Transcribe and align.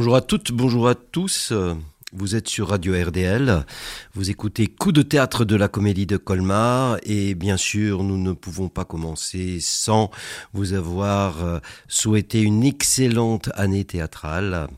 Bonjour 0.00 0.16
à 0.16 0.22
toutes, 0.22 0.50
bonjour 0.50 0.88
à 0.88 0.94
tous. 0.94 1.52
Vous 2.14 2.34
êtes 2.34 2.48
sur 2.48 2.68
Radio 2.68 2.94
RDL, 2.94 3.66
vous 4.14 4.30
écoutez 4.30 4.66
Coup 4.66 4.92
de 4.92 5.02
théâtre 5.02 5.44
de 5.44 5.56
la 5.56 5.68
comédie 5.68 6.06
de 6.06 6.16
Colmar 6.16 6.96
et 7.02 7.34
bien 7.34 7.58
sûr 7.58 8.02
nous 8.02 8.16
ne 8.16 8.32
pouvons 8.32 8.70
pas 8.70 8.86
commencer 8.86 9.58
sans 9.60 10.10
vous 10.54 10.72
avoir 10.72 11.44
euh, 11.44 11.58
souhaité 11.86 12.40
une 12.40 12.64
excellente 12.64 13.50
année 13.52 13.84
théâtrale. 13.84 14.68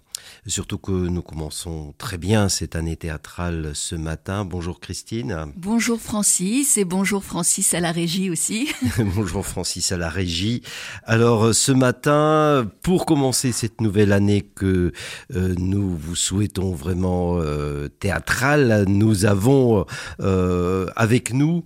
Surtout 0.46 0.78
que 0.78 0.92
nous 0.92 1.22
commençons 1.22 1.94
très 1.98 2.18
bien 2.18 2.48
cette 2.48 2.76
année 2.76 2.96
théâtrale 2.96 3.72
ce 3.74 3.94
matin. 3.94 4.44
Bonjour 4.44 4.80
Christine. 4.80 5.46
Bonjour 5.56 6.00
Francis 6.00 6.76
et 6.76 6.84
bonjour 6.84 7.24
Francis 7.24 7.74
à 7.74 7.80
la 7.80 7.92
régie 7.92 8.30
aussi. 8.30 8.68
bonjour 9.16 9.46
Francis 9.46 9.92
à 9.92 9.96
la 9.96 10.08
régie. 10.08 10.62
Alors 11.04 11.54
ce 11.54 11.72
matin, 11.72 12.70
pour 12.82 13.06
commencer 13.06 13.52
cette 13.52 13.80
nouvelle 13.80 14.12
année 14.12 14.42
que 14.42 14.92
euh, 15.34 15.54
nous 15.58 15.96
vous 15.96 16.16
souhaitons 16.16 16.72
vraiment 16.72 17.38
euh, 17.38 17.88
théâtrale, 17.88 18.84
nous 18.88 19.24
avons 19.24 19.86
euh, 20.20 20.86
avec 20.96 21.32
nous 21.32 21.64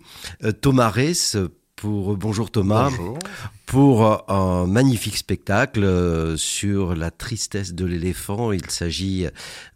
Thomas 0.60 0.90
Ress 0.90 1.36
pour 1.76 2.16
Bonjour 2.16 2.50
Thomas. 2.50 2.90
Pour 3.66 4.30
un 4.30 4.66
magnifique 4.66 5.16
spectacle 5.16 5.82
euh, 5.82 6.36
sur 6.36 6.94
la 6.94 7.10
tristesse 7.10 7.74
de 7.74 7.84
l'éléphant. 7.84 8.52
Il 8.52 8.70
s'agit 8.70 9.26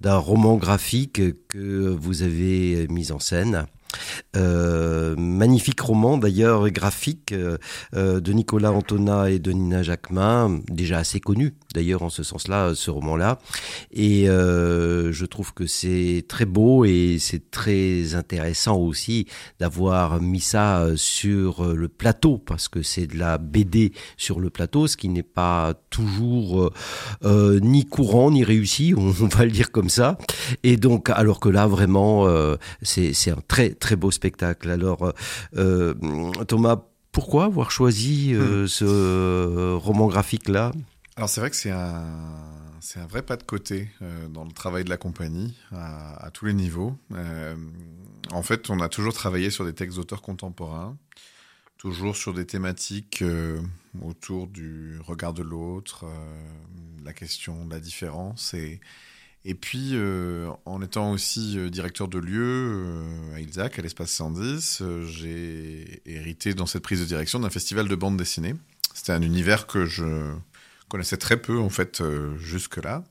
d'un 0.01 0.17
roman 0.17 0.57
graphique 0.57 1.21
que 1.49 1.89
vous 1.89 2.23
avez 2.23 2.87
mis 2.89 3.11
en 3.11 3.19
scène. 3.19 3.67
Euh, 4.37 5.17
magnifique 5.17 5.81
roman 5.81 6.17
d'ailleurs 6.17 6.71
graphique 6.71 7.33
euh, 7.33 7.59
euh, 7.97 8.21
de 8.21 8.33
Nicolas 8.33 8.71
Antona 8.71 9.29
et 9.29 9.41
de 9.41 9.51
Nina 9.51 9.83
Jacquemin, 9.83 10.61
déjà 10.69 10.99
assez 10.99 11.19
connu 11.19 11.55
d'ailleurs 11.75 12.03
en 12.03 12.11
ce 12.11 12.23
sens-là, 12.23 12.75
ce 12.75 12.91
roman-là. 12.91 13.39
Et 13.93 14.27
je 14.27 15.25
trouve 15.25 15.55
que 15.55 15.67
c'est 15.67 16.25
très 16.29 16.45
beau 16.45 16.85
et 16.85 17.19
c'est 17.21 17.51
très 17.51 18.15
intéressant 18.15 18.77
aussi 18.77 19.27
d'avoir 19.61 20.21
mis 20.21 20.41
ça 20.41 20.87
sur 20.97 21.65
le 21.65 21.89
plateau 21.89 22.39
parce 22.39 22.67
que 22.67 22.83
c'est 22.83 23.07
de 23.07 23.17
la 23.17 23.39
BD 23.39 23.93
sur 24.17 24.41
le 24.41 24.51
plateau, 24.51 24.89
ce 24.89 24.97
qui 24.97 25.09
n'est 25.09 25.23
pas 25.23 25.75
toujours 25.91 26.73
ni 27.25 27.87
courant 27.87 28.33
ni 28.33 28.43
réussi, 28.43 28.93
on, 28.97 29.11
va 29.11 29.45
le 29.45 29.53
dire 29.53 29.71
comme 29.71 29.91
ça. 29.91 30.19
Et 30.65 30.77
donc, 30.77 31.09
alors 31.11 31.39
que 31.39 31.49
là 31.49 31.69
vraiment, 31.69 32.27
c'est 32.83 33.31
un 33.31 33.43
très 33.47 33.71
très 33.81 33.97
beau 33.97 34.13
spectacle. 34.13 34.71
Alors, 34.71 35.03
euh, 35.03 35.13
euh, 35.57 36.45
Thomas, 36.45 36.85
pourquoi 37.11 37.47
avoir 37.47 37.73
choisi 37.73 38.33
euh, 38.35 38.65
hmm. 38.65 38.69
ce 38.69 39.75
roman 39.75 40.07
graphique-là? 40.07 40.71
Alors, 41.17 41.29
c'est 41.29 41.41
vrai 41.41 41.51
que 41.51 41.57
c'est 41.57 41.73
un, 41.73 42.07
c'est 42.81 43.01
un 43.01 43.07
vrai 43.07 43.23
pas 43.23 43.37
de 43.37 43.43
côté 43.43 43.89
dans 44.31 44.45
le 44.45 44.53
travail 44.53 44.85
de 44.85 44.91
la 44.91 44.97
compagnie, 44.97 45.57
à, 45.73 46.31
tous 46.33 46.47
les 46.47 46.55
niveaux. 46.55 46.97
en 48.31 48.43
fait, 48.43 48.71
on 48.71 48.81
a 48.81 48.89
toujours 48.89 49.13
travaillé 49.13 49.51
sur 49.51 49.65
des 49.65 49.75
textes 49.75 49.97
d'auteurs 49.97 50.23
contemporains, 50.23 50.97
toujours 51.79 52.17
sur 52.17 52.33
des 52.33 52.47
thématiques 52.47 53.25
autour 54.01 54.47
du 54.47 54.99
regard 55.05 55.35
de 55.35 55.43
l'autre, 55.43 56.07
la 57.05 57.13
question 57.13 57.67
de 57.67 57.75
la 57.75 57.81
différence 57.81 58.55
et 58.55 58.81
et 59.45 59.55
puis, 59.55 59.93
euh, 59.95 60.51
en 60.67 60.83
étant 60.83 61.13
aussi 61.13 61.59
euh, 61.59 61.71
directeur 61.71 62.09
de 62.09 62.19
lieu 62.19 62.45
euh, 62.45 63.35
à 63.35 63.41
Ilzac, 63.41 63.79
à 63.79 63.83
l'espace 63.83 64.11
110, 64.11 64.83
j'ai 65.07 66.03
hérité 66.05 66.53
dans 66.53 66.67
cette 66.67 66.83
prise 66.83 67.01
de 67.01 67.07
direction 67.07 67.41
d'un 67.41 67.49
festival 67.49 67.89
de 67.89 67.95
bande 67.95 68.19
dessinée. 68.19 68.55
C'était 68.93 69.13
un 69.13 69.23
univers 69.23 69.67
que 69.67 69.87
je 69.87 70.35
connaissais 70.89 71.17
très 71.17 71.39
peu, 71.39 71.59
en 71.59 71.71
fait, 71.71 72.03
jusque-là. 72.37 73.03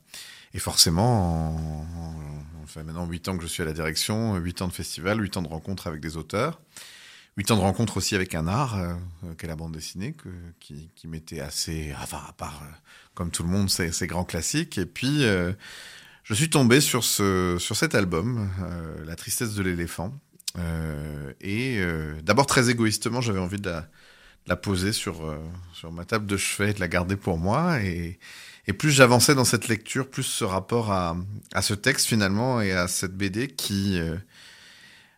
Et 0.53 0.59
forcément, 0.59 1.55
en, 1.55 2.67
fait 2.67 2.83
maintenant 2.83 3.07
8 3.07 3.29
ans 3.29 3.37
que 3.37 3.43
je 3.43 3.47
suis 3.47 3.63
à 3.63 3.65
la 3.65 3.73
direction, 3.73 4.35
8 4.35 4.61
ans 4.61 4.67
de 4.67 4.73
festival, 4.73 5.19
8 5.19 5.37
ans 5.37 5.41
de 5.41 5.47
rencontres 5.47 5.87
avec 5.87 6.01
des 6.01 6.17
auteurs, 6.17 6.59
8 7.37 7.51
ans 7.51 7.55
de 7.55 7.61
rencontres 7.61 7.97
aussi 7.97 8.13
avec 8.13 8.35
un 8.35 8.47
art, 8.47 8.77
qu'est 9.37 9.47
la 9.47 9.55
bande 9.55 9.71
dessinée, 9.71 10.15
qui, 10.59 10.91
qui 10.95 11.07
m'était 11.07 11.39
assez, 11.39 11.95
enfin, 11.99 12.21
à 12.27 12.33
part, 12.33 12.61
comme 13.15 13.31
tout 13.31 13.41
le 13.41 13.49
monde, 13.49 13.69
c'est 13.69 14.07
grands 14.07 14.25
classiques. 14.25 14.77
Et 14.77 14.85
puis, 14.85 15.23
je 16.23 16.33
suis 16.33 16.49
tombé 16.49 16.81
sur, 16.81 17.03
ce, 17.03 17.57
sur 17.59 17.75
cet 17.75 17.95
album, 17.95 18.49
euh, 18.61 19.05
La 19.05 19.15
tristesse 19.15 19.53
de 19.55 19.63
l'éléphant. 19.63 20.13
Euh, 20.57 21.31
et 21.41 21.77
euh, 21.79 22.19
d'abord, 22.23 22.45
très 22.45 22.69
égoïstement, 22.69 23.21
j'avais 23.21 23.39
envie 23.39 23.59
de 23.59 23.71
la, 24.47 24.55
poser 24.55 24.93
sur, 24.93 25.37
sur 25.73 25.91
ma 25.91 26.05
table 26.05 26.25
de 26.25 26.37
chevet 26.37 26.71
et 26.71 26.73
de 26.73 26.79
la 26.79 26.87
garder 26.87 27.15
pour 27.15 27.37
moi. 27.37 27.79
Et, 27.81 28.19
et 28.67 28.73
plus 28.73 28.91
j'avançais 28.91 29.35
dans 29.35 29.45
cette 29.45 29.67
lecture, 29.67 30.09
plus 30.09 30.23
ce 30.23 30.43
rapport 30.43 30.91
à, 30.91 31.15
à, 31.53 31.61
ce 31.61 31.73
texte 31.73 32.07
finalement 32.07 32.61
et 32.61 32.71
à 32.71 32.87
cette 32.87 33.15
BD 33.15 33.47
qui, 33.47 33.99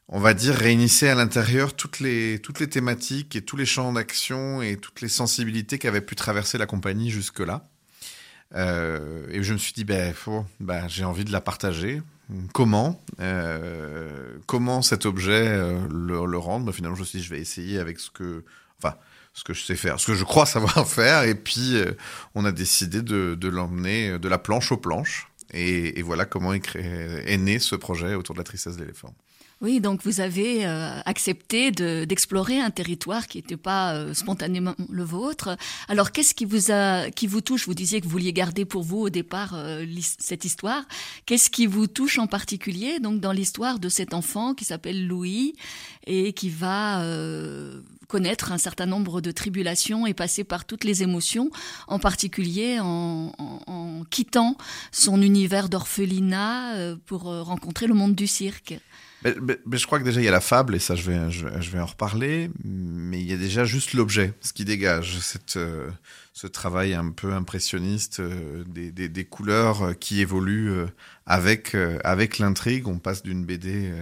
on 0.09 0.19
va 0.19 0.33
dire, 0.33 0.53
réunissait 0.53 1.09
à 1.09 1.15
l'intérieur 1.15 1.73
toutes 1.73 2.01
les, 2.01 2.39
toutes 2.39 2.59
les 2.59 2.69
thématiques 2.69 3.37
et 3.37 3.41
tous 3.41 3.55
les 3.55 3.65
champs 3.65 3.93
d'action 3.93 4.61
et 4.61 4.75
toutes 4.75 4.99
les 4.99 5.07
sensibilités 5.07 5.79
qu'avait 5.79 6.01
pu 6.01 6.15
traverser 6.15 6.57
la 6.57 6.65
compagnie 6.65 7.09
jusque-là. 7.09 7.69
Euh, 8.55 9.25
et 9.29 9.43
je 9.43 9.53
me 9.53 9.57
suis 9.57 9.73
dit, 9.73 9.83
ben, 9.83 10.13
faut, 10.13 10.45
ben, 10.59 10.87
j'ai 10.87 11.03
envie 11.03 11.25
de 11.25 11.31
la 11.31 11.41
partager. 11.41 12.01
Comment 12.53 13.03
euh, 13.19 14.37
Comment 14.45 14.81
cet 14.81 15.05
objet 15.05 15.47
euh, 15.47 15.77
le, 15.89 16.37
rendre? 16.37 16.65
Ben, 16.65 16.71
Finalement, 16.71 16.95
je 16.95 17.01
me 17.01 17.05
suis 17.05 17.19
dit, 17.19 17.25
je 17.25 17.29
vais 17.29 17.41
essayer 17.41 17.79
avec 17.79 17.99
ce 17.99 18.09
que, 18.09 18.45
enfin, 18.81 18.95
ce 19.33 19.43
que 19.43 19.53
je 19.53 19.63
sais 19.63 19.75
faire, 19.75 19.99
ce 19.99 20.07
que 20.07 20.15
je 20.15 20.23
crois 20.23 20.45
savoir 20.45 20.87
faire. 20.87 21.23
Et 21.23 21.35
puis, 21.35 21.77
on 22.35 22.45
a 22.45 22.51
décidé 22.51 23.01
de, 23.01 23.47
l'emmener 23.47 24.17
de 24.17 24.29
la 24.29 24.37
planche 24.37 24.71
aux 24.71 24.77
planches. 24.77 25.27
Et, 25.53 26.01
voilà 26.01 26.25
comment 26.25 26.53
est, 26.53 26.75
est 26.75 27.37
né 27.37 27.59
ce 27.59 27.75
projet 27.75 28.15
autour 28.15 28.35
de 28.35 28.39
la 28.39 28.45
tristesse 28.45 28.77
de 28.77 28.81
l'éléphant. 28.81 29.13
Oui, 29.61 29.79
donc 29.79 30.01
vous 30.03 30.21
avez 30.21 30.65
euh, 30.65 30.99
accepté 31.05 31.69
d'explorer 31.69 32.59
un 32.59 32.71
territoire 32.71 33.27
qui 33.27 33.37
n'était 33.37 33.57
pas 33.57 33.93
euh, 33.93 34.15
spontanément 34.15 34.73
le 34.89 35.03
vôtre. 35.03 35.55
Alors, 35.87 36.11
qu'est-ce 36.11 36.33
qui 36.33 36.45
vous 36.45 36.71
a, 36.71 37.11
qui 37.11 37.27
vous 37.27 37.41
touche? 37.41 37.67
Vous 37.67 37.75
disiez 37.75 38.01
que 38.01 38.05
vous 38.05 38.11
vouliez 38.11 38.33
garder 38.33 38.65
pour 38.65 38.81
vous 38.81 38.97
au 38.97 39.09
départ 39.11 39.51
euh, 39.53 39.85
cette 40.17 40.45
histoire. 40.45 40.83
Qu'est-ce 41.27 41.51
qui 41.51 41.67
vous 41.67 41.85
touche 41.85 42.17
en 42.17 42.25
particulier 42.25 42.99
Donc, 42.99 43.19
dans 43.19 43.31
l'histoire 43.31 43.77
de 43.77 43.87
cet 43.87 44.15
enfant 44.15 44.55
qui 44.55 44.65
s'appelle 44.65 45.05
Louis 45.05 45.53
et 46.07 46.33
qui 46.33 46.49
va 46.49 47.05
connaître 48.07 48.51
un 48.51 48.57
certain 48.57 48.87
nombre 48.87 49.21
de 49.21 49.31
tribulations 49.31 50.07
et 50.07 50.15
passer 50.15 50.43
par 50.43 50.65
toutes 50.65 50.83
les 50.83 51.03
émotions, 51.03 51.51
en 51.87 51.99
particulier 51.99 52.79
en, 52.79 53.31
en 53.37 54.03
quittant 54.09 54.57
son 54.91 55.21
univers 55.21 55.69
d'orphelinat 55.69 56.95
pour 57.05 57.23
rencontrer 57.23 57.85
le 57.85 57.93
monde 57.93 58.15
du 58.15 58.25
cirque? 58.25 58.79
Mais, 59.23 59.33
je 59.77 59.85
crois 59.85 59.99
que 59.99 60.03
déjà 60.03 60.19
il 60.19 60.23
y 60.23 60.27
a 60.27 60.31
la 60.31 60.41
fable, 60.41 60.75
et 60.75 60.79
ça 60.79 60.95
je 60.95 61.09
vais, 61.09 61.31
je, 61.31 61.45
vais 61.45 61.79
en 61.79 61.85
reparler, 61.85 62.49
mais 62.63 63.19
il 63.19 63.29
y 63.29 63.33
a 63.33 63.37
déjà 63.37 63.65
juste 63.65 63.93
l'objet, 63.93 64.33
ce 64.41 64.51
qui 64.51 64.65
dégage 64.65 65.19
cette, 65.19 65.57
euh, 65.57 65.89
ce 66.33 66.47
travail 66.47 66.93
un 66.95 67.11
peu 67.11 67.33
impressionniste 67.33 68.19
euh, 68.19 68.63
des, 68.67 68.91
des, 68.91 69.25
couleurs 69.25 69.83
euh, 69.83 69.93
qui 69.93 70.21
évoluent 70.21 70.71
avec, 71.25 71.75
avec 72.03 72.39
l'intrigue. 72.39 72.87
On 72.87 72.97
passe 72.97 73.21
d'une 73.21 73.45
BD 73.45 73.93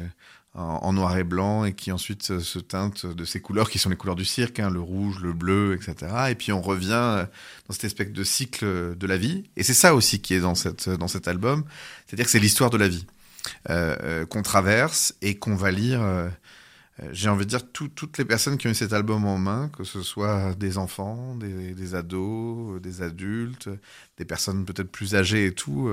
en, 0.53 0.93
noir 0.93 1.17
et 1.17 1.23
blanc 1.23 1.65
et 1.65 1.73
qui 1.73 1.91
ensuite 1.91 2.39
se 2.39 2.59
teinte 2.59 3.05
de 3.05 3.25
ces 3.25 3.41
couleurs 3.41 3.69
qui 3.69 3.77
sont 3.77 3.89
les 3.89 3.97
couleurs 3.97 4.15
du 4.15 4.25
cirque, 4.25 4.59
hein, 4.59 4.69
le 4.69 4.79
rouge, 4.79 5.19
le 5.21 5.33
bleu, 5.33 5.75
etc. 5.75 6.11
Et 6.29 6.35
puis 6.35 6.53
on 6.53 6.61
revient 6.61 7.25
dans 7.67 7.73
cette 7.73 7.83
espèce 7.83 8.11
de 8.11 8.23
cycle 8.23 8.95
de 8.95 9.07
la 9.07 9.17
vie. 9.17 9.43
Et 9.57 9.63
c'est 9.63 9.73
ça 9.73 9.93
aussi 9.93 10.21
qui 10.21 10.33
est 10.33 10.39
dans, 10.39 10.55
cette, 10.55 10.89
dans 10.89 11.07
cet 11.09 11.27
album, 11.27 11.65
c'est-à-dire 12.07 12.25
que 12.25 12.31
c'est 12.31 12.39
l'histoire 12.39 12.69
de 12.69 12.77
la 12.77 12.87
vie. 12.87 13.05
Euh, 13.69 13.95
euh, 14.03 14.25
qu'on 14.25 14.41
traverse 14.41 15.15
et 15.21 15.37
qu'on 15.37 15.55
va 15.55 15.71
lire. 15.71 16.01
Euh, 16.01 16.29
j'ai 17.11 17.29
envie 17.29 17.45
de 17.45 17.49
dire 17.49 17.61
toutes 17.71 18.17
les 18.17 18.25
personnes 18.25 18.57
qui 18.57 18.67
ont 18.67 18.71
eu 18.71 18.75
cet 18.75 18.91
album 18.91 19.25
en 19.25 19.37
main, 19.37 19.69
que 19.69 19.85
ce 19.85 20.01
soit 20.01 20.53
des 20.55 20.77
enfants, 20.77 21.35
des, 21.35 21.73
des 21.73 21.95
ados, 21.95 22.81
des 22.81 23.01
adultes, 23.01 23.69
des 24.17 24.25
personnes 24.25 24.65
peut-être 24.65 24.91
plus 24.91 25.15
âgées 25.15 25.45
et 25.45 25.53
tout, 25.53 25.89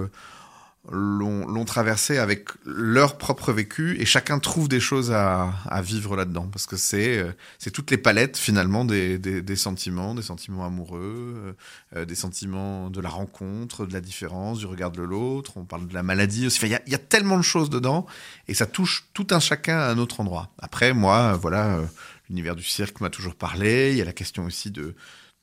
l'ont 0.90 1.64
traversé 1.64 2.18
avec 2.18 2.48
leur 2.64 3.18
propre 3.18 3.52
vécu 3.52 4.00
et 4.00 4.04
chacun 4.04 4.38
trouve 4.38 4.68
des 4.68 4.80
choses 4.80 5.10
à, 5.10 5.52
vivre 5.82 6.16
là-dedans 6.16 6.48
parce 6.50 6.66
que 6.66 6.76
c'est 6.76 7.18
euh, 7.18 7.32
c'est 7.58 7.70
toutes 7.70 7.90
les 7.90 7.96
palettes 7.96 8.36
finalement 8.36 8.84
des, 8.84 9.18
des, 9.18 9.56
sentiments, 9.56 10.14
des 10.14 10.22
sentiments 10.22 10.64
amoureux, 10.64 11.56
euh, 11.94 12.04
des 12.04 12.14
sentiments 12.14 12.88
de 12.90 13.00
la 13.00 13.08
rencontre, 13.08 13.86
de 13.86 13.92
la 13.92 14.00
différence, 14.00 14.58
du 14.58 14.66
regard 14.66 14.90
de 14.90 15.02
l'autre. 15.02 15.56
On 15.56 15.64
parle 15.64 15.86
de 15.86 15.94
la 15.94 16.02
maladie 16.02 16.46
aussi. 16.46 16.60
Il 16.62 16.68
y, 16.68 16.74
a, 16.74 16.82
y, 16.86 16.94
a, 16.94 16.98
tellement 16.98 17.36
de 17.36 17.42
choses 17.42 17.70
dedans 17.70 18.06
et 18.48 18.54
ça 18.54 18.66
touche 18.66 19.06
tout 19.12 19.26
un 19.30 19.40
chacun 19.40 19.78
à 19.78 19.90
un 19.90 19.98
autre 19.98 20.20
endroit. 20.20 20.50
Après, 20.58 20.92
moi, 20.92 21.34
voilà, 21.34 21.76
euh, 21.76 21.86
l'univers 22.28 22.56
du 22.56 22.64
cirque 22.64 23.00
m'a 23.00 23.10
toujours 23.10 23.34
parlé. 23.34 23.92
Il 23.92 23.98
y 23.98 24.02
a 24.02 24.04
la 24.04 24.12
question 24.12 24.44
aussi 24.44 24.70
de 24.70 24.94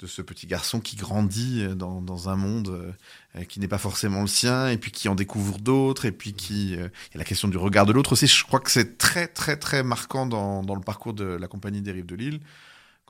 de 0.03 0.07
ce 0.07 0.21
petit 0.21 0.47
garçon 0.47 0.81
qui 0.81 0.97
grandit 0.97 1.65
dans, 1.75 2.01
dans 2.01 2.27
un 2.27 2.35
monde 2.35 2.93
euh, 3.35 3.43
qui 3.45 3.61
n'est 3.61 3.69
pas 3.69 3.77
forcément 3.77 4.19
le 4.21 4.27
sien, 4.27 4.67
et 4.67 4.77
puis 4.77 4.91
qui 4.91 5.07
en 5.07 5.15
découvre 5.15 5.59
d'autres, 5.59 6.05
et 6.05 6.11
puis 6.11 6.33
qui... 6.33 6.75
Euh, 6.75 6.89
il 7.09 7.13
y 7.13 7.17
a 7.17 7.19
la 7.19 7.23
question 7.23 7.47
du 7.47 7.57
regard 7.57 7.85
de 7.85 7.93
l'autre 7.93 8.11
aussi. 8.11 8.27
Je 8.27 8.43
crois 8.43 8.59
que 8.59 8.69
c'est 8.69 8.97
très, 8.97 9.27
très, 9.27 9.55
très 9.55 9.81
marquant 9.81 10.25
dans, 10.25 10.61
dans, 10.61 10.75
le 10.75 10.81
parcours 10.81 11.13
de 11.13 11.23
la 11.23 11.47
compagnie 11.47 11.81
des 11.81 11.93
Rives 11.93 12.05
de 12.05 12.15
Lille. 12.15 12.39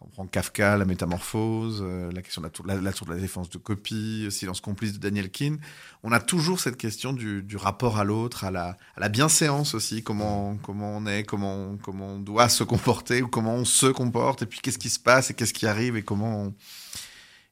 On 0.03 0.09
prend 0.09 0.27
Kafka, 0.27 0.77
la 0.77 0.85
métamorphose, 0.85 1.81
euh, 1.81 2.11
la 2.11 2.21
question 2.21 2.41
de 2.41 2.47
la 2.47 2.51
tour, 2.51 2.65
la, 2.65 2.93
tour, 2.93 3.07
de 3.07 3.13
la 3.13 3.19
défense 3.19 3.49
de 3.49 3.57
copie, 3.57 4.27
Silence 4.29 4.61
complice 4.61 4.93
de 4.93 4.97
Daniel 4.97 5.29
Keane, 5.29 5.59
on 6.03 6.11
a 6.11 6.19
toujours 6.19 6.59
cette 6.59 6.77
question 6.77 7.13
du, 7.13 7.45
rapport 7.55 7.97
à 7.97 8.03
l'autre, 8.03 8.43
à 8.43 8.51
la, 8.51 8.77
à 8.95 8.99
la 8.99 9.09
bienséance 9.09 9.73
aussi, 9.73 10.03
comment, 10.03 10.57
on 10.67 11.05
est, 11.07 11.23
comment, 11.23 11.77
on 11.87 12.19
doit 12.19 12.49
se 12.49 12.63
comporter, 12.63 13.21
ou 13.21 13.27
comment 13.27 13.55
on 13.55 13.65
se 13.65 13.87
comporte, 13.87 14.41
et 14.41 14.45
puis 14.45 14.59
qu'est-ce 14.61 14.79
qui 14.79 14.89
se 14.89 14.99
passe, 14.99 15.29
et 15.29 15.33
qu'est-ce 15.33 15.53
qui 15.53 15.67
arrive, 15.67 15.95
et 15.95 16.03
comment 16.03 16.53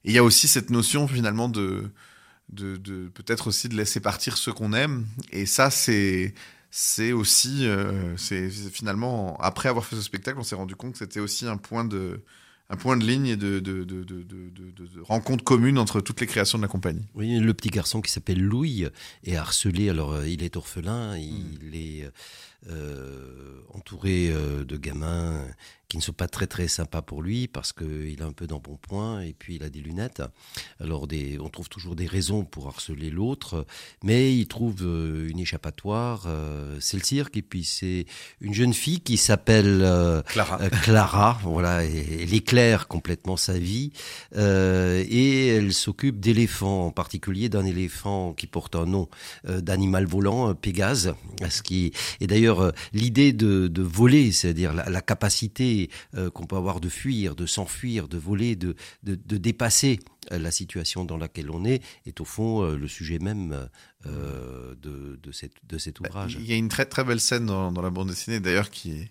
il 0.03 0.13
y 0.13 0.17
a 0.17 0.23
aussi 0.23 0.47
cette 0.47 0.71
notion 0.71 1.07
finalement 1.07 1.47
de, 1.47 1.91
de 2.49 3.07
peut-être 3.13 3.47
aussi 3.47 3.69
de 3.69 3.75
laisser 3.75 3.99
partir 3.99 4.37
ceux 4.37 4.53
qu'on 4.53 4.73
aime, 4.73 5.05
et 5.31 5.45
ça 5.45 5.69
c'est 5.69 6.33
c'est 6.71 7.11
aussi, 7.11 7.67
euh, 7.67 8.15
c'est 8.15 8.49
finalement, 8.49 9.37
après 9.41 9.67
avoir 9.67 9.85
fait 9.85 9.97
ce 9.97 10.01
spectacle, 10.01 10.39
on 10.39 10.43
s'est 10.43 10.55
rendu 10.55 10.75
compte 10.75 10.93
que 10.93 10.99
c'était 10.99 11.19
aussi 11.19 11.45
un 11.45 11.57
point 11.57 11.83
de, 11.83 12.23
un 12.69 12.77
point 12.77 12.95
de 12.95 13.05
ligne 13.05 13.27
et 13.27 13.35
de, 13.35 13.59
de, 13.59 13.83
de, 13.83 14.03
de, 14.03 15.01
rencontre 15.03 15.43
commune 15.43 15.77
entre 15.77 15.99
toutes 15.99 16.21
les 16.21 16.27
créations 16.27 16.57
de 16.57 16.63
la 16.63 16.69
compagnie. 16.69 17.05
Oui, 17.13 17.37
le 17.39 17.53
petit 17.53 17.69
garçon 17.69 17.99
qui 17.99 18.09
s'appelle 18.09 18.41
Louis 18.41 18.85
est 19.25 19.35
harcelé. 19.35 19.89
Alors, 19.89 20.13
euh, 20.13 20.27
il 20.27 20.43
est 20.43 20.55
orphelin, 20.55 21.17
il 21.17 21.59
hmm. 21.61 21.73
est 21.73 22.11
euh, 22.69 23.61
entouré 23.73 24.29
euh, 24.29 24.63
de 24.63 24.77
gamins 24.77 25.47
qui 25.87 25.97
ne 25.97 26.01
sont 26.01 26.13
pas 26.13 26.27
très 26.27 26.45
très 26.45 26.67
sympas 26.67 27.01
pour 27.01 27.21
lui 27.21 27.47
parce 27.47 27.73
qu'il 27.73 28.21
a 28.21 28.25
un 28.25 28.31
peu 28.31 28.47
d'embonpoint 28.47 29.21
et 29.21 29.33
puis 29.33 29.55
il 29.55 29.63
a 29.63 29.69
des 29.69 29.79
lunettes. 29.79 30.21
Alors 30.79 31.07
des, 31.07 31.37
on 31.39 31.49
trouve 31.49 31.67
toujours 31.67 31.95
des 31.95 32.05
raisons 32.05 32.45
pour 32.45 32.67
harceler 32.67 33.09
l'autre, 33.09 33.65
mais 34.03 34.33
il 34.33 34.47
trouve 34.47 34.83
euh, 34.83 35.27
une 35.27 35.39
échappatoire. 35.39 36.27
C'est 36.79 36.97
le 36.97 37.03
cirque 37.03 37.35
et 37.35 37.41
puis 37.41 37.63
c'est 37.63 38.05
une 38.39 38.53
jeune 38.53 38.73
fille 38.73 39.01
qui 39.01 39.17
s'appelle 39.17 39.79
Clara. 40.27 40.69
Clara. 40.69 41.39
Voilà, 41.43 41.83
elle 41.83 42.33
éclaire 42.33 42.87
complètement 42.87 43.35
sa 43.35 43.57
vie 43.57 43.91
et 44.35 45.47
elle 45.47 45.73
s'occupe 45.73 46.19
d'éléphants, 46.19 46.87
en 46.87 46.91
particulier 46.91 47.49
d'un 47.49 47.65
éléphant 47.65 48.33
qui 48.33 48.47
porte 48.47 48.75
un 48.75 48.85
nom 48.85 49.09
d'animal 49.43 50.05
volant, 50.05 50.53
Pégase. 50.55 51.15
Ce 51.49 51.61
qui 51.61 51.91
et 52.21 52.27
d'ailleurs 52.27 52.50
l'idée 52.93 53.33
de, 53.33 53.67
de 53.67 53.81
voler, 53.81 54.31
c'est-à-dire 54.31 54.73
la, 54.73 54.89
la 54.89 55.01
capacité 55.01 55.89
euh, 56.15 56.29
qu'on 56.29 56.45
peut 56.45 56.55
avoir 56.55 56.79
de 56.79 56.89
fuir, 56.89 57.35
de 57.35 57.45
s'enfuir, 57.45 58.07
de 58.07 58.17
voler, 58.17 58.55
de, 58.55 58.75
de, 59.03 59.37
dépasser 59.37 59.99
euh, 60.31 60.39
la 60.39 60.51
situation 60.51 61.05
dans 61.05 61.17
laquelle 61.17 61.49
on 61.49 61.65
est, 61.65 61.81
est 62.05 62.19
au 62.21 62.25
fond 62.25 62.63
euh, 62.63 62.77
le 62.77 62.87
sujet 62.87 63.19
même 63.19 63.67
de, 64.05 65.19
de, 65.21 65.31
cette, 65.31 65.53
de 65.67 65.77
cet 65.77 66.01
bah, 66.01 66.09
ouvrage. 66.09 66.37
Il 66.39 66.45
y 66.45 66.53
a 66.53 66.55
une 66.55 66.69
très 66.69 66.85
très 66.85 67.03
belle 67.03 67.19
scène 67.19 67.45
dans, 67.45 67.81
la 67.81 67.89
bande 67.89 68.09
dessinée, 68.09 68.39
d'ailleurs, 68.39 68.69
qui, 68.69 69.09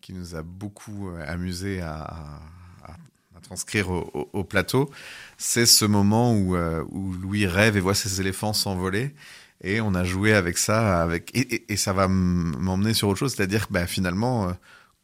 qui 0.00 0.12
nous 0.12 0.34
a 0.34 0.42
beaucoup 0.42 1.10
amusé 1.26 1.80
à, 1.80 2.40
à, 2.82 3.40
transcrire 3.42 3.90
au, 3.90 4.44
plateau. 4.44 4.90
C'est 5.38 5.66
ce 5.66 5.84
moment 5.84 6.34
où, 6.34 6.56
où 6.56 7.12
Louis 7.12 7.46
rêve 7.46 7.76
et 7.76 7.80
voit 7.80 7.94
ses 7.94 8.20
éléphants 8.20 8.52
s'envoler. 8.52 9.14
Et 9.62 9.80
on 9.80 9.94
a 9.94 10.04
joué 10.04 10.34
avec 10.34 10.58
ça, 10.58 11.02
avec 11.02 11.30
et, 11.34 11.76
ça 11.76 11.92
va 11.92 12.08
m'emmener 12.08 12.94
sur 12.94 13.08
autre 13.08 13.18
chose, 13.18 13.34
c'est-à-dire 13.34 13.66
bah, 13.70 13.86
finalement, 13.86 14.54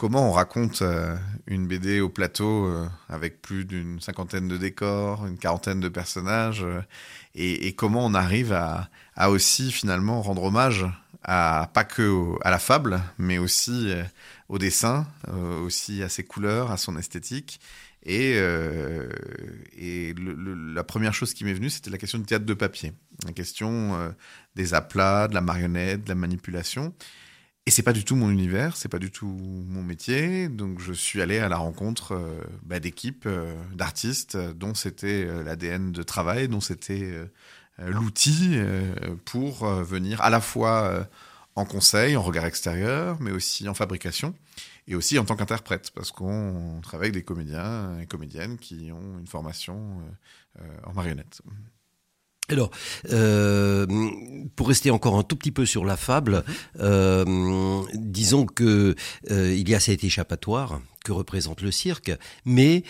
comment 0.02 0.28
on 0.28 0.32
raconte 0.32 0.82
euh, 0.82 1.16
une 1.46 1.68
BD 1.68 2.00
au 2.00 2.08
plateau 2.08 2.66
euh, 2.66 2.88
avec 3.08 3.40
plus 3.40 3.64
d'une 3.64 4.00
cinquantaine 4.00 4.48
de 4.48 4.56
décors, 4.56 5.24
une 5.28 5.38
quarantaine 5.38 5.78
de 5.78 5.88
personnages, 5.88 6.64
euh, 6.64 6.82
et, 7.36 7.72
comment 7.76 8.04
on 8.04 8.12
arrive 8.12 8.52
à, 8.52 8.88
aussi 9.30 9.70
finalement 9.70 10.20
rendre 10.20 10.42
hommage 10.42 10.84
à 11.22 11.70
pas 11.72 11.84
que 11.84 12.32
à 12.42 12.50
la 12.50 12.58
fable, 12.58 13.00
mais 13.16 13.38
aussi 13.38 13.94
au 14.48 14.58
dessin, 14.58 15.06
aussi 15.62 16.02
à 16.02 16.08
ses 16.08 16.24
couleurs, 16.24 16.72
à 16.72 16.76
son 16.76 16.96
esthétique. 16.96 17.60
Et, 18.04 18.32
et 19.78 20.14
la 20.16 20.82
première 20.82 21.14
chose 21.14 21.34
qui 21.34 21.44
m'est 21.44 21.52
venue, 21.52 21.70
c'était 21.70 21.90
la 21.90 21.98
question 21.98 22.18
du 22.18 22.24
théâtre 22.24 22.44
de 22.44 22.54
papier, 22.54 22.92
la 23.24 23.32
question 23.32 24.14
des 24.56 24.74
aplats, 24.74 25.28
de 25.28 25.34
la 25.34 25.40
marionnette, 25.40 26.04
de 26.04 26.08
la 26.08 26.16
manipulation. 26.16 26.92
Et 27.64 27.70
c'est 27.70 27.84
pas 27.84 27.92
du 27.92 28.04
tout 28.04 28.16
mon 28.16 28.30
univers, 28.30 28.76
c'est 28.76 28.88
pas 28.88 28.98
du 28.98 29.12
tout 29.12 29.28
mon 29.28 29.84
métier, 29.84 30.48
donc 30.48 30.80
je 30.80 30.92
suis 30.92 31.22
allé 31.22 31.38
à 31.38 31.48
la 31.48 31.58
rencontre 31.58 32.12
euh, 32.12 32.40
bah, 32.64 32.80
d'équipes, 32.80 33.24
euh, 33.26 33.54
d'artistes 33.72 34.34
euh, 34.34 34.52
dont 34.52 34.74
c'était 34.74 35.24
l'ADN 35.44 35.92
de 35.92 36.02
travail, 36.02 36.48
dont 36.48 36.60
c'était 36.60 37.12
l'outil 37.78 38.58
pour 39.24 39.66
venir 39.66 40.20
à 40.20 40.30
la 40.30 40.40
fois 40.40 41.06
en 41.54 41.64
conseil, 41.64 42.16
en 42.16 42.22
regard 42.22 42.44
extérieur, 42.44 43.16
mais 43.20 43.30
aussi 43.30 43.68
en 43.68 43.74
fabrication 43.74 44.34
et 44.86 44.94
aussi 44.94 45.18
en 45.18 45.24
tant 45.24 45.36
qu'interprète, 45.36 45.90
parce 45.94 46.10
qu'on 46.10 46.80
travaille 46.82 47.06
avec 47.06 47.14
des 47.14 47.24
comédiens 47.24 47.98
et 48.00 48.06
comédiennes 48.06 48.58
qui 48.58 48.90
ont 48.92 49.18
une 49.18 49.26
formation 49.26 50.00
en 50.84 50.92
marionnette. 50.92 51.40
Alors, 52.48 52.70
euh, 53.10 53.86
pour 54.56 54.68
rester 54.68 54.90
encore 54.90 55.16
un 55.16 55.22
tout 55.22 55.36
petit 55.36 55.52
peu 55.52 55.64
sur 55.64 55.84
la 55.84 55.96
fable, 55.96 56.44
euh, 56.80 57.82
disons 57.94 58.46
que 58.46 58.94
euh, 59.30 59.54
il 59.54 59.68
y 59.68 59.74
a 59.74 59.80
cet 59.80 60.04
échappatoire 60.04 60.80
que 61.04 61.12
représente 61.12 61.62
le 61.62 61.70
cirque, 61.70 62.12
mais 62.44 62.84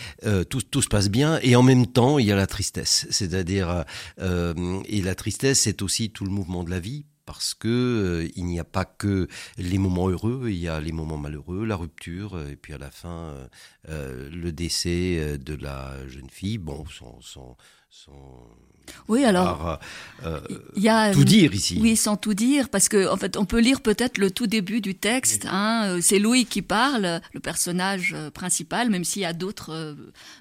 tout, 0.49 0.81
se 0.81 0.87
passe 0.87 1.09
bien 1.09 1.39
et 1.41 1.55
en 1.55 1.63
même 1.63 1.87
temps 1.87 2.19
il 2.19 2.27
y 2.27 2.31
a 2.31 2.35
la 2.35 2.45
tristesse. 2.45 3.07
C'est-à-dire 3.09 3.85
et 4.19 5.01
la 5.01 5.15
tristesse 5.15 5.61
c'est 5.61 5.81
aussi 5.81 6.11
tout 6.11 6.23
le 6.23 6.29
mouvement 6.29 6.63
de 6.63 6.69
la 6.69 6.79
vie 6.79 7.05
parce 7.25 7.53
que 7.53 8.29
il 8.35 8.45
n'y 8.45 8.59
a 8.59 8.63
pas 8.63 8.85
que 8.85 9.27
les 9.57 9.77
moments 9.77 10.09
heureux, 10.09 10.49
il 10.49 10.57
y 10.57 10.67
a 10.67 10.79
les 10.79 10.91
moments 10.91 11.17
malheureux, 11.17 11.65
la 11.65 11.75
rupture 11.75 12.39
et 12.49 12.55
puis 12.55 12.73
à 12.73 12.77
la 12.77 12.91
fin 12.91 13.35
le 13.87 14.51
décès 14.51 15.37
de 15.37 15.55
la 15.55 16.07
jeune 16.07 16.29
fille. 16.29 16.57
Bon, 16.57 16.85
son, 16.85 17.19
son, 17.21 17.55
son 17.89 18.11
oui, 19.07 19.25
alors 19.25 19.79
euh, 20.25 20.39
il 20.75 20.83
y 20.83 20.89
a 20.89 21.13
tout 21.13 21.23
dire 21.23 21.53
ici. 21.53 21.77
Oui, 21.81 21.95
sans 21.95 22.15
tout 22.15 22.33
dire, 22.33 22.69
parce 22.69 22.89
que 22.89 23.09
en 23.09 23.17
fait, 23.17 23.37
on 23.37 23.45
peut 23.45 23.59
lire 23.59 23.81
peut-être 23.81 24.17
le 24.17 24.31
tout 24.31 24.47
début 24.47 24.81
du 24.81 24.95
texte. 24.95 25.45
Hein, 25.49 25.83
euh, 25.85 25.99
c'est 26.01 26.19
Louis 26.19 26.45
qui 26.45 26.61
parle, 26.61 27.21
le 27.33 27.39
personnage 27.39 28.13
euh, 28.15 28.29
principal, 28.29 28.89
même 28.89 29.03
s'il 29.03 29.21
y 29.21 29.25
a 29.25 29.33
d'autres 29.33 29.95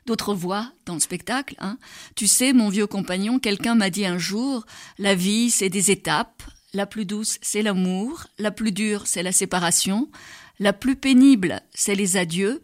d'autres 0.06 0.34
voix 0.34 0.70
dans 0.86 0.94
le 0.94 1.00
spectacle. 1.00 1.56
Hein. 1.58 1.78
Tu 2.14 2.26
sais, 2.26 2.52
mon 2.52 2.68
vieux 2.68 2.86
compagnon, 2.86 3.38
quelqu'un 3.38 3.74
m'a 3.74 3.90
dit 3.90 4.06
un 4.06 4.18
jour, 4.18 4.64
la 4.98 5.14
vie, 5.14 5.50
c'est 5.50 5.70
des 5.70 5.90
étapes. 5.90 6.42
La 6.74 6.86
plus 6.86 7.04
douce, 7.04 7.38
c'est 7.42 7.62
l'amour. 7.62 8.26
La 8.38 8.50
plus 8.50 8.72
dure, 8.72 9.06
c'est 9.06 9.22
la 9.22 9.32
séparation. 9.32 10.10
La 10.58 10.72
plus 10.72 10.96
pénible, 10.96 11.60
c'est 11.74 11.94
les 11.94 12.16
adieux. 12.16 12.62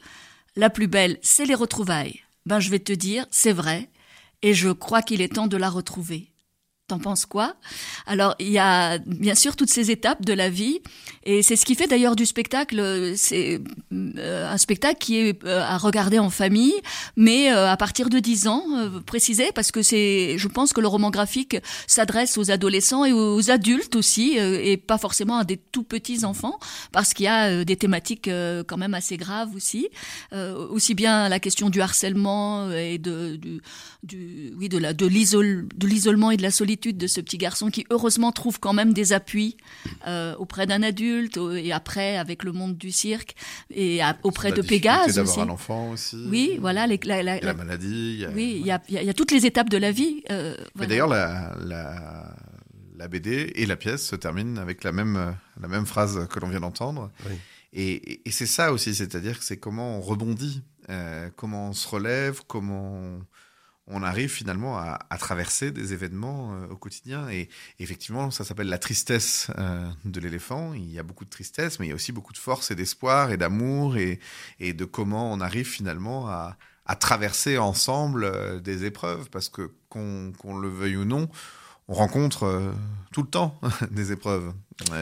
La 0.56 0.70
plus 0.70 0.88
belle, 0.88 1.18
c'est 1.22 1.44
les 1.44 1.54
retrouvailles. 1.54 2.22
Ben, 2.46 2.60
je 2.60 2.70
vais 2.70 2.78
te 2.78 2.92
dire, 2.92 3.26
c'est 3.30 3.52
vrai 3.52 3.90
et 4.42 4.54
je 4.54 4.70
crois 4.70 5.02
qu'il 5.02 5.20
est 5.20 5.34
temps 5.34 5.46
de 5.46 5.56
la 5.56 5.70
retrouver. 5.70 6.30
T'en 6.88 6.98
penses 6.98 7.26
quoi? 7.26 7.54
Alors, 8.06 8.34
il 8.38 8.48
y 8.48 8.56
a 8.56 8.96
bien 8.96 9.34
sûr 9.34 9.56
toutes 9.56 9.68
ces 9.68 9.90
étapes 9.90 10.24
de 10.24 10.32
la 10.32 10.48
vie, 10.48 10.80
et 11.22 11.42
c'est 11.42 11.54
ce 11.54 11.66
qui 11.66 11.74
fait 11.74 11.86
d'ailleurs 11.86 12.16
du 12.16 12.24
spectacle. 12.24 13.12
C'est 13.14 13.60
euh, 13.92 14.50
un 14.50 14.56
spectacle 14.56 14.96
qui 14.98 15.18
est 15.18 15.44
euh, 15.44 15.60
à 15.60 15.76
regarder 15.76 16.18
en 16.18 16.30
famille, 16.30 16.72
mais 17.14 17.52
euh, 17.52 17.70
à 17.70 17.76
partir 17.76 18.08
de 18.08 18.18
10 18.18 18.48
ans, 18.48 18.64
précisé, 19.04 19.50
parce 19.54 19.70
que 19.70 19.82
c'est, 19.82 20.38
je 20.38 20.48
pense 20.48 20.72
que 20.72 20.80
le 20.80 20.86
roman 20.86 21.10
graphique 21.10 21.58
s'adresse 21.86 22.38
aux 22.38 22.50
adolescents 22.50 23.04
et 23.04 23.12
aux 23.12 23.50
adultes 23.50 23.94
aussi, 23.94 24.38
et 24.38 24.78
pas 24.78 24.96
forcément 24.96 25.36
à 25.36 25.44
des 25.44 25.58
tout 25.58 25.82
petits 25.82 26.24
enfants, 26.24 26.58
parce 26.90 27.12
qu'il 27.12 27.26
y 27.26 27.28
a 27.28 27.66
des 27.66 27.76
thématiques 27.76 28.30
quand 28.66 28.78
même 28.78 28.94
assez 28.94 29.18
graves 29.18 29.54
aussi, 29.54 29.88
aussi 30.32 30.94
bien 30.94 31.28
la 31.28 31.38
question 31.38 31.68
du 31.68 31.82
harcèlement 31.82 32.70
et 32.70 32.96
de, 32.96 33.38
oui, 34.56 34.70
de 34.70 34.78
de 34.78 35.86
l'isolement 35.86 36.30
et 36.30 36.38
de 36.38 36.42
la 36.42 36.50
solitude 36.50 36.77
de 36.80 37.06
ce 37.06 37.20
petit 37.20 37.38
garçon 37.38 37.70
qui 37.70 37.84
heureusement 37.90 38.32
trouve 38.32 38.60
quand 38.60 38.72
même 38.72 38.92
des 38.92 39.12
appuis 39.12 39.56
euh, 40.06 40.34
auprès 40.36 40.66
d'un 40.66 40.82
adulte 40.82 41.38
et 41.38 41.72
après 41.72 42.16
avec 42.16 42.44
le 42.44 42.52
monde 42.52 42.76
du 42.76 42.90
cirque 42.90 43.34
et 43.70 44.00
auprès 44.22 44.52
de 44.52 44.62
Pégase 44.62 45.18
aussi. 45.18 45.40
un 45.40 45.48
enfant 45.48 45.90
aussi. 45.90 46.24
Oui, 46.28 46.58
voilà. 46.60 46.86
la, 46.86 47.54
maladie. 47.54 48.24
oui, 48.34 48.56
il 48.60 48.66
y 48.66 48.70
a, 48.70 48.80
y 48.88 49.08
a, 49.08 49.14
toutes 49.14 49.30
les 49.30 49.46
étapes 49.46 49.70
de 49.70 49.78
la 49.78 49.92
vie. 49.92 50.22
Euh, 50.30 50.56
d'ailleurs, 50.76 51.08
la, 51.08 51.56
la, 51.60 52.36
la, 52.96 53.08
BD 53.08 53.52
et 53.54 53.66
la 53.66 53.76
pièce 53.76 54.06
se 54.06 54.16
terminent 54.16 54.60
avec 54.60 54.84
la 54.84 54.92
même, 54.92 55.36
la 55.60 55.68
même 55.68 55.86
phrase 55.86 56.26
que 56.28 56.40
l'on 56.40 56.48
vient 56.48 56.60
d'entendre. 56.60 57.10
Et, 57.72 58.26
et 58.26 58.30
c'est 58.30 58.46
ça 58.46 58.72
aussi, 58.72 58.94
c'est-à-dire 58.94 59.38
que 59.38 59.44
c'est 59.44 59.58
comment 59.58 59.98
on 59.98 60.00
rebondit, 60.00 60.62
euh, 60.90 61.28
comment 61.36 61.68
on 61.68 61.72
se 61.72 61.86
relève, 61.86 62.40
comment 62.46 62.94
on 62.94 63.20
arrive 64.02 64.30
finalement 64.30 64.78
à, 64.78 65.18
traverser 65.18 65.70
des 65.70 65.92
événements 65.92 66.52
euh, 66.52 66.68
au 66.68 66.76
quotidien. 66.76 67.28
Et 67.30 67.48
effectivement, 67.78 68.30
ça 68.30 68.44
s'appelle 68.44 68.68
la 68.68 68.78
tristesse 68.78 69.50
euh, 69.58 69.88
de 70.04 70.20
l'éléphant. 70.20 70.74
Il 70.74 70.92
y 70.92 70.98
a 70.98 71.02
beaucoup 71.02 71.24
de 71.24 71.30
tristesse, 71.30 71.78
mais 71.78 71.86
il 71.86 71.88
y 71.88 71.92
a 71.92 71.94
aussi 71.94 72.12
beaucoup 72.12 72.32
de 72.32 72.38
force 72.38 72.70
et 72.70 72.74
d'espoir 72.74 73.32
et 73.32 73.36
d'amour 73.36 73.96
et, 73.96 74.20
de 74.60 74.84
comment 74.84 75.32
on 75.32 75.40
arrive 75.40 75.66
finalement 75.66 76.28
à, 76.28 76.56
traverser 77.00 77.58
ensemble 77.58 78.24
euh, 78.24 78.60
des 78.60 78.84
épreuves. 78.84 79.28
Parce 79.30 79.48
que 79.48 79.70
qu'on 79.88 80.58
le 80.58 80.68
veuille 80.68 80.96
ou 80.96 81.04
non, 81.04 81.28
on 81.88 81.94
rencontre 81.94 82.72
tout 83.12 83.22
le 83.22 83.28
temps 83.28 83.58
des 83.90 84.12
épreuves. 84.12 84.52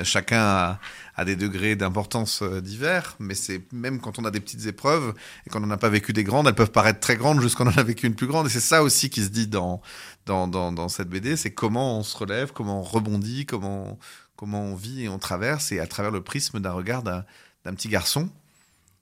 chacun 0.05 0.78
a, 1.16 1.25
des 1.25 1.37
degrés 1.37 1.76
d'importance 1.76 2.43
divers, 2.43 3.16
mais 3.19 3.35
c'est 3.35 3.61
même 3.73 4.00
quand 4.00 4.19
on 4.19 4.25
a 4.25 4.31
des 4.31 4.40
petites 4.40 4.66
épreuves 4.66 5.14
et 5.47 5.50
qu'on 5.50 5.61
n'en 5.61 5.71
a 5.71 5.76
pas 5.76 5.88
vécu 5.88 6.12
des 6.12 6.25
grandes, 6.25 6.47
elles 6.47 6.55
peuvent 6.55 6.71
paraître 6.71 7.00
très 7.00 7.16
grandes 7.16 7.40
jusqu'on 7.40 7.66
en 7.66 7.76
a 7.76 7.83
vécu 7.83 8.07
une 8.07 8.14
plus 8.14 8.26
grande. 8.26 8.47
Et 8.47 8.50
c'est 8.50 8.61
ça 8.61 8.83
aussi 8.83 9.11
qui 9.11 9.23
se 9.23 9.28
dit 9.28 9.49
dans, 9.49 9.83
dans, 10.25 10.47
dans, 10.49 10.73
dans 10.73 10.88
cette 10.88 11.09
BD, 11.09 11.37
c'est 11.37 11.52
comment 11.52 11.99
on 11.99 12.02
se 12.02 12.16
relève, 12.16 12.52
comment 12.52 12.81
on 12.81 12.83
rebondit, 12.83 13.47
comment, 13.47 13.99
comment 14.37 14.62
on 14.62 14.75
vit 14.76 15.05
et 15.05 15.09
on 15.09 15.19
traverse, 15.19 15.73
et 15.73 15.81
à 15.81 15.87
travers 15.87 16.12
le 16.12 16.23
prisme 16.23 16.61
d'un 16.61 16.73
regard 16.73 17.02
d'un 17.02 17.25
petit 17.64 17.88
garçon 17.88 18.31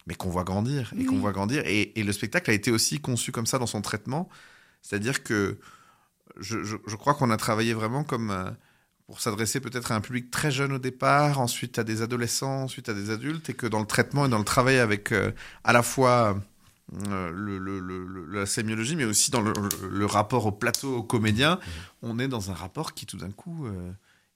mais 0.07 0.15
qu'on 0.15 0.29
voit 0.29 0.45
grandir 0.45 0.93
et 0.99 1.05
qu'on 1.05 1.19
voit 1.19 1.33
grandir. 1.33 1.63
Et, 1.67 1.93
le 1.97 2.13
spectacle 2.13 2.51
a 2.51 2.55
été 2.55 2.71
aussi 2.71 3.01
conçu 3.01 3.33
comme 3.33 3.47
ça 3.47 3.59
dans 3.59 3.67
son 3.67 3.81
traitement, 3.81 4.29
c'est-à-dire 4.83 5.23
que 5.23 5.59
je, 6.41 6.63
je, 6.65 6.97
crois 6.97 7.15
qu'on 7.15 7.31
a 7.31 7.37
travaillé 7.37 7.75
vraiment 7.75 8.05
comme 8.05 8.31
euh, 8.31 8.51
pour 9.07 9.21
s'adresser 9.21 9.61
peut-être 9.61 9.93
à 9.93 9.95
un 9.95 10.01
public 10.01 10.31
très 10.31 10.51
jeune 10.51 10.73
au 10.73 10.79
départ, 10.79 11.41
ensuite 11.41 11.79
à 11.79 11.85
des 11.85 12.03
adolescents, 12.03 12.65
ensuite 12.65 12.89
à 12.89 12.95
des 12.95 13.11
adultes, 13.11 13.51
et 13.51 13.55
que 13.55 13.67
dans 13.67 13.81
le 13.81 13.87
traitement 13.87 14.27
et 14.27 14.29
dans 14.29 14.39
le 14.39 14.45
travail 14.45 14.79
avec 14.79 15.13
euh, 15.13 15.33
à 15.63 15.73
la 15.73 15.83
fois 15.83 16.39
euh, 17.09 17.31
le, 17.31 17.59
le, 17.59 18.27
la 18.33 18.47
sémiologie, 18.47 18.97
mais 18.97 19.05
aussi 19.05 19.31
dans 19.31 19.43
le, 19.43 20.07
rapport 20.07 20.47
au 20.47 20.53
plateau, 20.53 20.97
au 20.97 21.03
comédien, 21.03 21.57
mmh. 21.57 21.61
on 22.03 22.19
est 22.19 22.29
dans 22.29 22.51
un 22.51 22.55
rapport 22.55 22.95
qui 22.95 23.07
tout 23.07 23.19
d'un 23.19 23.31
coup 23.31 23.67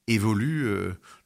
évolue. 0.07 0.67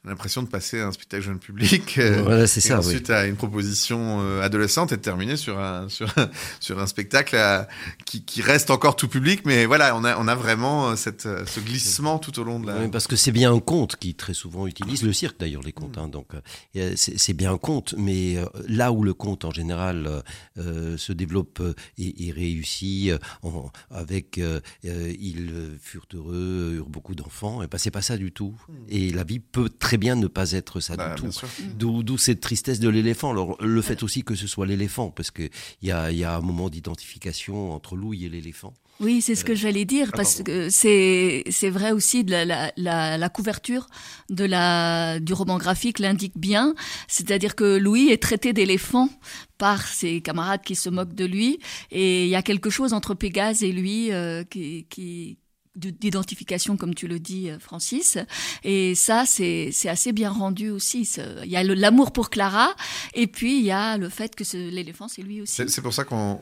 Euh, 0.05 0.11
l'impression 0.11 0.43
de 0.43 0.49
passer 0.49 0.81
à 0.81 0.87
un 0.87 0.93
spectacle 0.93 1.23
jeune 1.23 1.39
public. 1.39 1.99
Euh, 1.99 2.23
voilà, 2.23 2.47
c'est 2.47 2.61
ça. 2.61 2.79
Ensuite, 2.79 3.11
à 3.11 3.27
une 3.27 3.37
proposition 3.37 4.21
euh, 4.21 4.43
adolescente 4.43 4.93
et 4.93 4.97
de 4.97 5.01
terminer 5.01 5.37
sur 5.37 5.59
un 5.59 5.89
sur 5.89 6.09
un, 6.19 6.31
sur 6.61 6.79
un 6.79 6.87
spectacle 6.87 7.37
qui, 8.05 8.25
qui 8.25 8.43
reste 8.43 8.71
encore 8.71 8.97
tout 8.97 9.09
public, 9.09 9.43
mais 9.45 9.67
voilà, 9.67 9.97
on 9.97 10.05
a 10.05 10.17
on 10.19 10.29
a 10.29 10.35
vraiment 10.35 10.97
cette 10.97 11.23
ce 11.23 11.61
glissement 11.61 12.19
tout 12.19 12.39
au 12.41 12.45
long 12.45 12.61
de 12.61 12.67
la. 12.67 12.79
Oui, 12.79 12.89
parce 12.89 13.07
que 13.07 13.17
c'est 13.17 13.33
bien 13.33 13.53
un 13.53 13.61
conte 13.61 13.97
qui 13.97 14.15
très 14.15 14.35
souvent 14.35 14.67
utilise 14.67 15.03
le 15.03 15.13
cirque 15.13 15.39
d'ailleurs 15.39 15.63
les 15.63 15.73
contes. 15.73 15.99
Hein, 15.99 16.09
donc 16.09 16.33
c'est 16.97 17.35
bien 17.35 17.53
un 17.53 17.59
conte, 17.59 17.95
mais 17.97 18.37
là 18.69 18.93
où 18.93 19.03
le 19.03 19.15
conte 19.15 19.45
en 19.45 19.51
général 19.51 20.23
se 20.57 21.13
développe 21.13 21.63
et, 21.99 22.29
et 22.29 22.33
réussit 22.33 23.13
en, 23.43 23.71
avec 23.91 24.41
ils 24.85 25.79
furent 25.81 26.07
heureux, 26.15 26.75
eurent 26.77 26.89
beaucoup 26.89 27.15
d'enfants, 27.15 27.63
et 27.63 27.67
ben 27.67 27.79
c'est 27.79 27.91
pas 27.91 28.03
ça 28.03 28.17
du 28.17 28.33
tout. 28.33 28.55
Et 28.89 29.11
la 29.11 29.25
vie 29.25 29.41
peut 29.41 29.69
très 29.69 29.92
bien 29.99 30.17
ne 30.17 30.27
pas 30.27 30.53
être 30.53 30.81
ça 30.81 30.95
du 30.95 30.99
bah, 30.99 31.15
tout. 31.17 31.31
D'où 31.77 32.19
cette 32.19 32.41
tristesse 32.41 32.81
de 32.81 32.89
l'éléphant. 32.89 33.31
Alors, 33.31 33.57
le 33.61 33.83
fait 33.83 34.03
aussi 34.03 34.23
que 34.23 34.35
ce 34.35 34.47
soit 34.47 34.67
l'éléphant, 34.67 35.11
parce 35.11 35.31
qu'il 35.31 35.51
y 35.83 35.91
a, 35.91 36.11
y 36.13 36.25
a 36.25 36.37
un 36.37 36.41
moment 36.41 36.69
d'identification 36.69 37.73
entre 37.73 37.97
Louis 37.97 38.25
et 38.25 38.29
l'éléphant. 38.29 38.75
Oui, 39.01 39.21
c'est 39.21 39.35
ce 39.35 39.45
que 39.45 39.53
euh, 39.53 39.57
j'allais 39.57 39.85
dire, 39.85 40.11
ah, 40.13 40.17
parce 40.17 40.43
que 40.43 40.69
c'est 40.71 41.45
c'est 41.51 41.71
vrai 41.71 41.93
aussi 41.93 42.25
de 42.25 42.31
la, 42.31 42.73
la, 42.77 43.19
la, 43.19 43.29
couverture 43.29 43.89
de 44.31 44.45
la 44.45 45.19
du 45.19 45.33
roman 45.33 45.59
graphique 45.59 45.99
l'indique 45.99 46.37
bien, 46.37 46.75
c'est-à-dire 47.09 47.57
que 47.57 47.79
Louis 47.79 48.11
est 48.11 48.23
traité 48.23 48.53
d'éléphant 48.53 49.09
par 49.59 49.87
ses 49.87 50.21
camarades 50.21 50.63
qui 50.63 50.77
se 50.77 50.89
moquent 50.89 51.15
de 51.15 51.25
lui, 51.25 51.59
et 51.91 52.25
il 52.25 52.29
y 52.29 52.37
a 52.37 52.43
quelque 52.43 52.71
chose 52.71 52.93
entre 52.93 53.15
Pégase 53.15 53.65
et 53.65 53.73
lui 53.73 54.13
euh, 54.13 54.45
qui, 54.45 54.87
qui 54.89 55.39
d'identification, 55.75 56.77
comme 56.77 56.95
tu 56.95 57.09
le 57.09 57.19
dis, 57.19 57.51
euh, 57.51 57.59
Francis. 57.59 58.19
Et 58.63 58.95
ça, 58.95 59.25
c'est 59.27 59.73
assez 59.87 60.13
bien 60.13 60.31
rendu 60.31 60.71
aussi. 60.71 61.09
Il 61.45 61.51
y 61.51 61.57
a 61.57 61.63
l'amour 61.63 62.13
pour 62.13 62.31
Clara, 62.31 62.75
et 63.15 63.27
puis 63.27 63.59
il 63.59 63.65
y 63.65 63.71
a 63.71 63.97
le 63.97 64.09
fait 64.09 64.35
que 64.35 64.45
l'éléphant, 64.71 65.09
c'est 65.09 65.23
lui 65.23 65.41
aussi. 65.41 65.63
C'est 65.69 65.83
pour 65.83 65.95
ça 65.95 66.05
qu'on, 66.05 66.41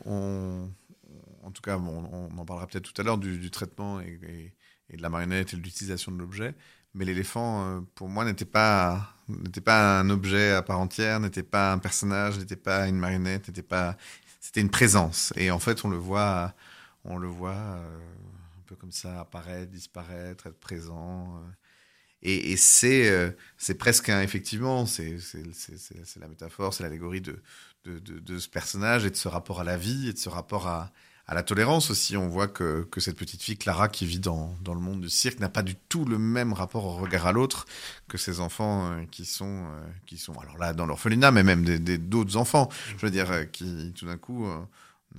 en 1.42 1.50
tout 1.50 1.62
cas, 1.62 1.78
on, 1.78 2.30
en 2.36 2.44
parlera 2.44 2.66
peut-être 2.66 2.92
tout 2.92 3.00
à 3.00 3.04
l'heure 3.04 3.18
du, 3.18 3.50
traitement 3.50 4.00
et, 4.00 4.52
de 4.92 5.02
la 5.02 5.08
marionnette 5.08 5.54
et 5.54 5.56
de 5.56 5.62
l'utilisation 5.62 6.12
de 6.12 6.18
l'objet. 6.18 6.54
Mais 6.94 7.04
l'éléphant, 7.04 7.64
euh, 7.64 7.80
pour 7.94 8.08
moi, 8.08 8.24
n'était 8.24 8.44
pas 8.44 9.14
n'était 9.28 9.60
pas 9.60 10.00
un 10.00 10.10
objet 10.10 10.50
à 10.50 10.62
part 10.62 10.80
entière, 10.80 11.20
n'était 11.20 11.44
pas 11.44 11.72
un 11.72 11.78
personnage, 11.78 12.38
n'était 12.38 12.56
pas 12.56 12.88
une 12.88 12.96
marionnette, 12.96 13.46
n'était 13.46 13.62
pas. 13.62 13.96
C'était 14.40 14.60
une 14.60 14.70
présence. 14.70 15.32
Et 15.36 15.52
en 15.52 15.60
fait, 15.60 15.84
on 15.84 15.88
le 15.88 15.96
voit, 15.96 16.52
on 17.04 17.16
le 17.16 17.28
voit. 17.28 17.50
Euh, 17.50 17.98
comme 18.76 18.92
ça, 18.92 19.20
apparaître, 19.20 19.70
disparaître, 19.70 20.46
être 20.46 20.58
présent. 20.58 21.36
Euh. 21.36 21.50
Et, 22.22 22.56
c'est 22.56 23.08
euh, 23.10 23.30
c'est 23.56 23.74
presque 23.74 24.10
un, 24.10 24.20
effectivement, 24.20 24.84
c'est 24.84 25.16
la 26.20 26.28
métaphore, 26.28 26.74
c'est 26.74 26.82
l'allégorie 26.82 27.22
de, 27.22 27.40
de, 27.86 28.38
ce 28.38 28.48
personnage 28.48 29.06
et 29.06 29.10
de 29.10 29.16
ce 29.16 29.26
rapport 29.26 29.60
à 29.60 29.64
la 29.64 29.78
vie 29.78 30.10
et 30.10 30.12
de 30.12 30.18
ce 30.18 30.28
rapport 30.28 30.66
à, 30.66 30.92
à 31.26 31.34
la 31.34 31.42
tolérance 31.42 31.90
aussi. 31.90 32.18
On 32.18 32.28
voit 32.28 32.46
que, 32.46 32.82
que, 32.90 33.00
cette 33.00 33.16
petite 33.16 33.42
fille, 33.42 33.56
Clara, 33.56 33.88
qui 33.88 34.04
vit 34.04 34.18
dans, 34.18 34.54
dans 34.60 34.74
le 34.74 34.80
monde 34.80 35.00
du 35.00 35.08
cirque, 35.08 35.40
n'a 35.40 35.48
pas 35.48 35.62
du 35.62 35.76
tout 35.76 36.04
le 36.04 36.18
même 36.18 36.52
rapport 36.52 36.84
au 36.84 36.94
regard 36.96 37.26
à 37.26 37.32
l'autre 37.32 37.64
que 38.06 38.18
ses 38.18 38.40
enfants 38.40 38.92
euh, 38.92 39.04
qui, 39.10 39.24
sont, 39.24 39.66
qui 40.04 40.18
sont, 40.18 40.38
alors 40.38 40.58
là, 40.58 40.74
dans 40.74 40.84
l'orphelinat, 40.84 41.30
mais 41.30 41.42
même 41.42 41.64
d'autres 41.64 42.36
enfants. 42.36 42.68
Je 42.98 43.06
veux 43.06 43.12
dire, 43.12 43.50
qui 43.50 43.94
tout 43.96 44.04
d'un 44.04 44.18
coup, 44.18 44.46
on 45.16 45.18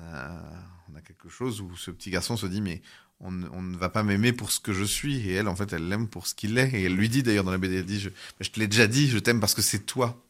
a 0.95 1.01
quelque 1.01 1.29
chose 1.29 1.61
où 1.61 1.75
ce 1.75 1.89
petit 1.89 2.11
garçon 2.11 2.37
se 2.37 2.45
dit, 2.45 2.61
mais 2.61 2.83
on, 3.23 3.31
ne 3.31 3.77
va 3.77 3.89
pas 3.89 4.03
m'aimer 4.03 4.33
pour 4.33 4.51
ce 4.51 4.59
que 4.59 4.73
je 4.73 4.83
suis. 4.83 5.29
Et 5.29 5.33
elle, 5.33 5.47
en 5.47 5.55
fait, 5.55 5.73
elle 5.73 5.87
l'aime 5.87 6.07
pour 6.07 6.27
ce 6.27 6.35
qu'il 6.35 6.57
est. 6.57 6.73
Et 6.73 6.83
elle 6.83 6.95
lui 6.95 7.09
dit 7.09 7.23
d'ailleurs 7.23 7.43
dans 7.43 7.51
la 7.51 7.57
BD, 7.57 7.77
elle 7.77 7.85
dit, 7.85 7.99
je, 7.99 8.09
je 8.39 8.49
te 8.49 8.59
l'ai 8.59 8.67
déjà 8.67 8.87
dit, 8.87 9.07
je 9.07 9.19
t'aime 9.19 9.39
parce 9.39 9.53
que 9.53 9.61
c'est 9.61 9.85
toi. 9.85 10.23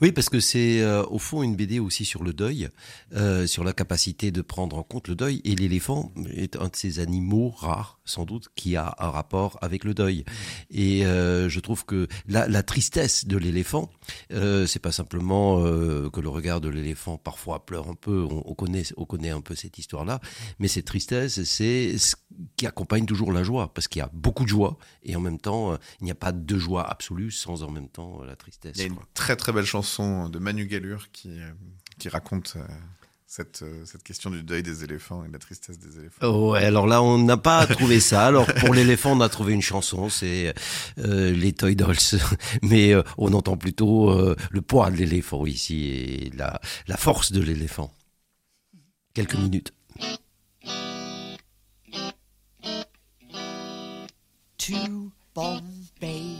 Oui, 0.00 0.12
parce 0.12 0.28
que 0.28 0.40
c'est 0.40 0.80
euh, 0.80 1.04
au 1.06 1.18
fond 1.18 1.42
une 1.42 1.56
BD 1.56 1.78
aussi 1.78 2.04
sur 2.04 2.22
le 2.22 2.32
deuil, 2.32 2.68
euh, 3.14 3.46
sur 3.46 3.64
la 3.64 3.72
capacité 3.72 4.30
de 4.30 4.42
prendre 4.42 4.76
en 4.76 4.82
compte 4.82 5.08
le 5.08 5.14
deuil. 5.14 5.40
Et 5.44 5.54
l'éléphant 5.54 6.12
est 6.34 6.56
un 6.56 6.68
de 6.68 6.76
ces 6.76 6.98
animaux 6.98 7.50
rares, 7.50 7.98
sans 8.04 8.24
doute, 8.24 8.48
qui 8.54 8.76
a 8.76 8.94
un 8.98 9.10
rapport 9.10 9.58
avec 9.60 9.84
le 9.84 9.94
deuil. 9.94 10.24
Et 10.70 11.04
euh, 11.04 11.48
je 11.48 11.60
trouve 11.60 11.84
que 11.84 12.08
la, 12.26 12.62
tristesse 12.62 13.26
de 13.26 13.36
l'éléphant, 13.36 13.90
c'est 14.30 14.78
pas 14.80 14.92
simplement 14.92 15.62
que 15.62 16.20
le 16.20 16.28
regard 16.28 16.60
de 16.60 16.68
l'éléphant 16.68 17.16
parfois 17.18 17.64
pleure 17.64 17.88
un 17.88 17.94
peu. 17.94 18.26
On, 18.30 18.42
on, 18.46 18.54
connaît, 18.54 18.84
on 18.96 19.04
connaît 19.04 19.30
un 19.30 19.40
peu 19.40 19.54
cette 19.54 19.78
histoire-là, 19.78 20.20
mais 20.58 20.68
cette 20.68 20.86
tristesse, 20.86 21.42
c'est 21.44 21.98
ce 21.98 22.14
qui 22.56 22.66
accompagne 22.66 23.06
toujours 23.06 23.32
la 23.32 23.42
joie, 23.42 23.72
parce 23.72 23.88
qu'il 23.88 24.00
y 24.00 24.02
a 24.02 24.10
beaucoup 24.12 24.44
de 24.44 24.48
joie 24.48 24.78
et 25.02 25.16
en 25.16 25.20
même 25.20 25.38
temps, 25.38 25.76
il 26.00 26.04
n'y 26.04 26.10
a 26.10 26.14
pas 26.14 26.32
de 26.32 26.58
joie 26.58 26.88
absolue 26.88 27.30
sans 27.30 27.62
en 27.62 27.70
même 27.70 27.88
temps 27.88 28.22
la 28.22 28.36
tristesse. 28.36 28.72
Il 28.76 28.80
y 28.80 28.84
a 28.84 28.86
une 28.86 28.98
très 29.14 29.36
très 29.36 29.52
belle 29.52 29.64
chanson 29.64 30.28
de 30.28 30.38
Manu 30.38 30.66
Gallure 30.66 31.10
qui, 31.12 31.30
euh, 31.30 31.50
qui 31.98 32.08
raconte 32.08 32.54
euh, 32.56 32.66
cette, 33.26 33.62
euh, 33.62 33.84
cette, 33.84 34.02
question 34.02 34.30
du 34.30 34.42
deuil 34.42 34.62
des 34.62 34.84
éléphants 34.84 35.24
et 35.24 35.28
de 35.28 35.32
la 35.32 35.38
tristesse 35.38 35.78
des 35.78 35.98
éléphants. 35.98 36.26
Oh 36.26 36.52
ouais, 36.52 36.64
alors 36.64 36.86
là, 36.86 37.02
on 37.02 37.18
n'a 37.18 37.36
pas 37.36 37.66
trouvé 37.76 38.00
ça. 38.00 38.26
Alors 38.26 38.46
pour 38.54 38.74
l'éléphant, 38.74 39.12
on 39.12 39.20
a 39.20 39.28
trouvé 39.28 39.52
une 39.52 39.62
chanson, 39.62 40.08
c'est 40.08 40.54
les 40.96 41.52
Toy 41.52 41.76
Dolls, 41.76 41.96
mais 42.62 42.94
on 43.18 43.32
entend 43.32 43.56
plutôt 43.56 44.34
le 44.50 44.62
poids 44.62 44.90
de 44.90 44.96
l'éléphant 44.96 45.46
ici 45.46 45.88
et 45.88 46.30
la, 46.36 46.60
la 46.86 46.96
force 46.96 47.32
de 47.32 47.40
l'éléphant. 47.40 47.94
Quelques 49.14 49.36
minutes. 49.36 49.72
To 54.64 55.10
Bombay, 55.32 56.36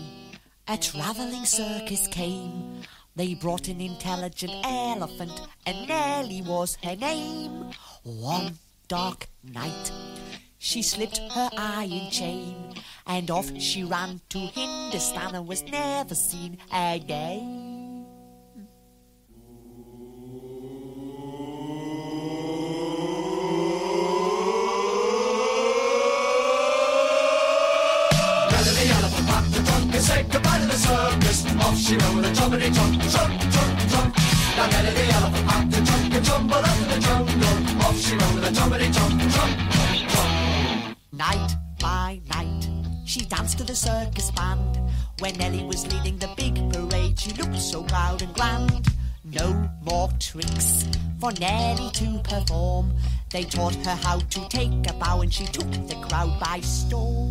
a 0.68 0.76
traveling 0.76 1.46
circus 1.46 2.06
came. 2.08 2.82
They 3.16 3.32
brought 3.32 3.68
an 3.68 3.80
intelligent 3.80 4.52
elephant, 4.62 5.32
and 5.64 5.88
Nellie 5.88 6.42
was 6.42 6.76
her 6.84 6.96
name. 6.96 7.70
One 8.02 8.58
dark 8.88 9.26
night, 9.42 9.90
she 10.58 10.82
slipped 10.82 11.16
her 11.32 11.48
iron 11.56 12.10
chain, 12.10 12.74
and 13.06 13.30
off 13.30 13.58
she 13.58 13.84
ran 13.84 14.20
to 14.28 14.38
Hindustan 14.38 15.34
and 15.34 15.48
was 15.48 15.62
never 15.62 16.14
seen 16.14 16.58
again. 16.70 17.69
Say 30.10 30.24
goodbye 30.24 30.58
to 30.58 30.66
the 30.66 30.78
circus. 30.86 31.38
Off 31.64 31.78
she 31.78 31.94
with 31.94 32.28
a 32.28 32.32
jumpity 32.38 32.68
jump, 32.74 33.00
jump, 33.14 33.32
jump, 33.54 33.74
jump. 33.92 34.08
Now 34.56 34.66
Nellie 34.72 34.94
the 34.98 35.04
elephant 35.16 35.50
had 35.50 35.70
to 35.72 35.80
jump 35.88 36.14
and 36.16 36.24
tumble 36.26 36.64
up 36.70 36.78
in 36.82 36.88
the 36.92 36.98
jungle. 37.06 37.86
Off 37.86 37.96
she 38.04 38.14
with 38.16 38.48
a 38.48 38.52
jumpity 38.58 38.88
jump, 38.96 39.20
jump, 39.34 39.52
jump, 39.74 40.10
jump. 40.12 40.96
Night 41.12 41.50
by 41.78 42.20
night, 42.34 42.68
she 43.06 43.20
danced 43.24 43.58
to 43.58 43.64
the 43.64 43.76
circus 43.76 44.32
band. 44.32 44.80
When 45.20 45.36
Nellie 45.36 45.62
was 45.64 45.86
leading 45.92 46.18
the 46.18 46.30
big 46.36 46.56
parade, 46.72 47.16
she 47.16 47.30
looked 47.34 47.60
so 47.60 47.84
proud 47.84 48.20
and 48.22 48.34
grand. 48.34 48.88
No 49.22 49.70
more 49.82 50.08
tricks 50.18 50.88
for 51.20 51.30
Nellie 51.38 51.92
to 51.92 52.18
perform. 52.24 52.90
They 53.30 53.44
taught 53.44 53.76
her 53.86 53.94
how 53.94 54.18
to 54.18 54.48
take 54.48 54.90
a 54.90 54.94
bow, 54.94 55.20
and 55.20 55.32
she 55.32 55.44
took 55.44 55.70
the 55.86 55.94
crowd 56.08 56.40
by 56.40 56.58
storm. 56.62 57.29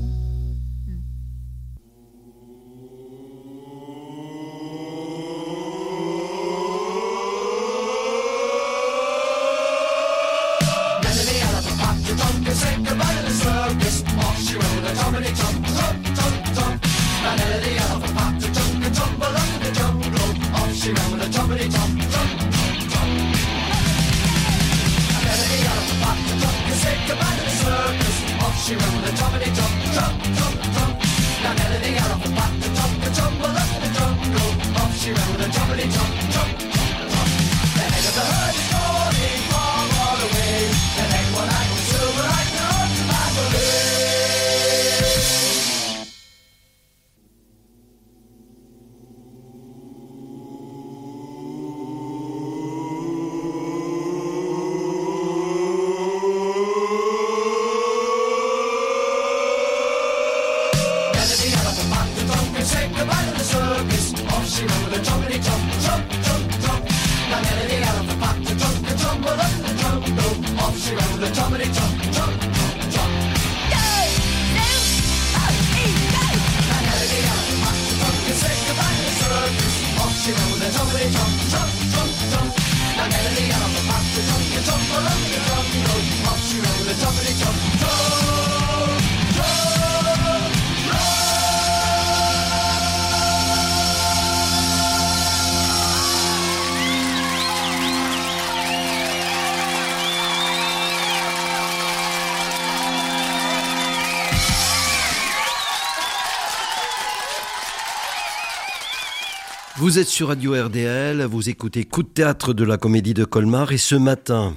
Vous 109.90 109.98
êtes 109.98 110.08
sur 110.08 110.28
Radio 110.28 110.54
RDL, 110.54 111.24
vous 111.24 111.50
écoutez 111.50 111.84
Coup 111.84 112.04
de 112.04 112.10
théâtre 112.10 112.54
de 112.54 112.64
la 112.64 112.78
comédie 112.78 113.16
de 113.16 113.26
Colmar 113.26 113.72
et 113.72 113.80
ce 113.80 113.96
matin, 113.96 114.54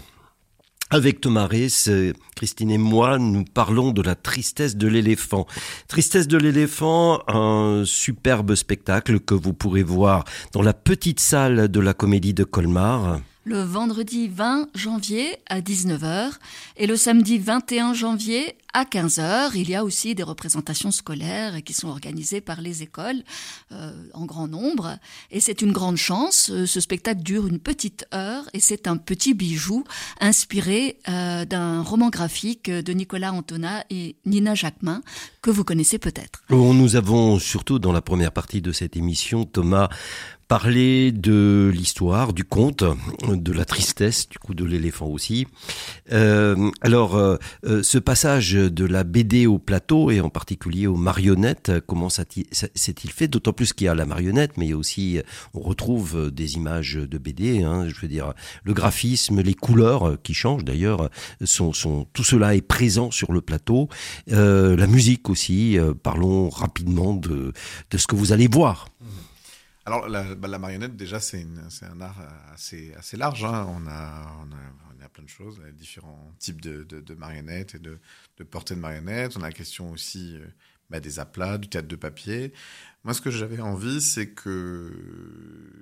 avec 0.91 1.23
Thomas 1.23 1.49
euh, 1.89 2.13
Christine 2.37 2.71
et 2.71 2.77
moi, 2.77 3.17
nous 3.17 3.43
parlons 3.43 3.93
de 3.93 4.03
la 4.03 4.15
tristesse 4.15 4.77
de 4.77 4.89
l'éléphant. 4.89 5.47
Tristesse 5.89 6.29
de 6.29 6.37
l'éléphant, 6.37 7.23
un 7.29 7.85
superbe 7.87 8.55
spectacle 8.55 9.21
que 9.21 9.33
vous 9.33 9.55
pourrez 9.55 9.83
voir 9.83 10.25
dans 10.53 10.61
la 10.61 10.75
petite 10.75 11.19
salle 11.19 11.69
de 11.69 11.81
la 11.81 11.95
comédie 11.95 12.35
de 12.35 12.45
Colmar. 12.45 13.23
Le 13.45 13.61
vendredi 13.61 14.29
20 14.29 14.69
janvier 14.77 15.37
à 15.49 15.61
19h 15.61 16.31
et 16.77 16.87
le 16.87 16.97
samedi 16.97 17.39
21 17.39 17.93
janvier 17.93 18.55
à 18.73 18.85
15h. 18.85 19.51
Il 19.57 19.69
y 19.69 19.75
a 19.75 19.83
aussi 19.83 20.15
des 20.15 20.23
représentations 20.23 20.93
scolaires 20.93 21.61
qui 21.65 21.73
sont 21.73 21.89
organisées 21.89 22.41
par 22.41 22.61
les 22.61 22.85
écoles 22.85 23.25
euh, 23.73 23.93
en 24.15 24.27
grand 24.27 24.47
nombre. 24.47 24.97
Et 25.33 25.41
c'est 25.41 25.61
une 25.61 25.73
grande 25.73 25.97
chance. 25.97 26.53
Ce 26.67 26.81
spectacle 26.81 27.23
dure 27.23 27.49
une 27.49 27.59
petite 27.59 28.07
heure 28.15 28.45
et 28.53 28.61
c'est 28.61 28.87
un 28.87 28.97
petit 28.97 29.35
bijou 29.35 29.83
inspiré 30.21 30.99
euh, 31.09 31.45
d'un 31.45 31.83
roman 31.83 32.11
graphique 32.11 32.71
de 32.71 32.93
Nicolas 32.93 33.33
Antona 33.33 33.85
et 33.91 34.15
Nina 34.25 34.55
Jacquemin 34.55 35.03
que 35.43 35.51
vous 35.51 35.65
connaissez 35.65 35.99
peut-être. 35.99 36.45
Nous 36.49 36.95
avons 36.95 37.41
surtout 37.41 37.81
dans 37.81 37.93
la 37.93 38.03
première 38.03 38.31
partie 38.31 38.63
de 38.63 38.71
cette 38.71 38.97
émission, 38.97 39.45
Thomas, 39.45 39.89
parlé 40.53 41.13
de 41.13 41.71
l'histoire, 41.73 42.35
du 42.35 42.45
conte, 42.45 42.85
de 43.27 43.53
la 43.53 43.65
tristesse, 43.65 44.29
du 44.29 44.39
coup 44.39 44.53
de 44.53 44.67
l'éléphant 44.67 45.07
aussi. 45.07 45.47
Euh, 46.13 46.71
alors, 46.83 47.17
euh, 47.17 47.39
euh, 47.65 47.83
ce 47.83 47.97
passage 47.97 48.53
de 48.53 48.85
la 48.85 49.03
BD 49.03 49.47
au 49.47 49.59
plateau 49.59 50.11
et 50.11 50.21
en 50.21 50.29
particulier 50.29 50.87
aux 50.87 50.97
marionnettes, 50.97 51.73
comment 51.87 52.11
s'est-il 52.11 53.11
fait? 53.11 53.29
D'autant 53.29 53.55
plus 53.55 53.73
qu'il 53.73 53.87
y 53.87 53.89
a 53.89 53.95
la 53.95 54.05
marionnette, 54.05 54.59
mais 54.59 54.67
il 54.67 54.71
y 54.73 54.73
a 54.75 54.77
aussi, 54.77 55.19
on 55.55 55.61
retrouve 55.61 56.31
des 56.31 56.57
images 56.57 56.97
de 56.97 57.17
BD. 57.17 57.63
Hein, 57.63 57.89
je 57.89 57.99
veux 58.03 58.09
dire, 58.09 58.35
le 58.63 58.75
graphisme, 58.75 59.41
les 59.41 59.55
couleurs 59.55 60.19
qui 60.23 60.35
changent 60.35 60.67
d'ailleurs, 60.67 61.09
tout 61.39 62.25
cela 62.25 62.55
est 62.55 62.61
présent 62.61 63.11
sur 63.11 63.33
le 63.33 63.41
plateau. 63.41 63.89
La 64.27 64.87
musique 64.87 65.31
aussi. 65.31 65.79
parlons 66.03 66.51
rapidement 66.51 67.15
de 67.15 67.55
de 67.91 67.97
ce 67.97 68.07
que 68.07 68.17
vous 68.17 68.33
allez 68.33 68.49
voir. 68.49 68.89
Alors, 69.85 70.09
la, 70.09 70.35
bah, 70.35 70.49
la 70.49 70.59
marionnette, 70.59 70.97
déjà, 70.97 71.19
c'est 71.21 71.45
un 71.83 72.01
art 72.01 72.21
assez, 72.53 72.95
assez 72.95 73.17
large. 73.17 73.45
hein. 73.45 73.67
On, 73.69 73.87
a, 73.87 74.37
on, 74.41 74.53
a, 74.53 74.97
on 74.97 75.05
a 75.05 75.09
plein 75.09 75.25
de 75.25 75.29
choses, 75.29 75.61
a 75.67 75.73
différents 75.73 76.33
types 76.39 76.61
de, 76.61 76.85
de, 76.85 77.15
marionnettes 77.15 77.75
et 77.75 77.79
de, 77.79 77.99
de 78.39 78.45
portées 78.45 78.75
de 78.75 78.81
marionnettes. 78.81 79.37
On 79.37 79.43
a 79.43 79.49
la 79.49 79.53
question 79.53 79.91
aussi 79.91 80.37
euh, 80.37 80.47
bah, 80.89 81.01
des 81.01 81.19
aplats, 81.19 81.59
du 81.59 81.69
théâtre 81.69 81.89
de 81.89 81.97
papier. 81.97 82.53
Moi, 83.03 83.13
ce 83.13 83.21
que 83.21 83.33
j'avais 83.33 83.61
envie, 83.61 84.01
c'est 84.01 84.29
que 84.29 84.93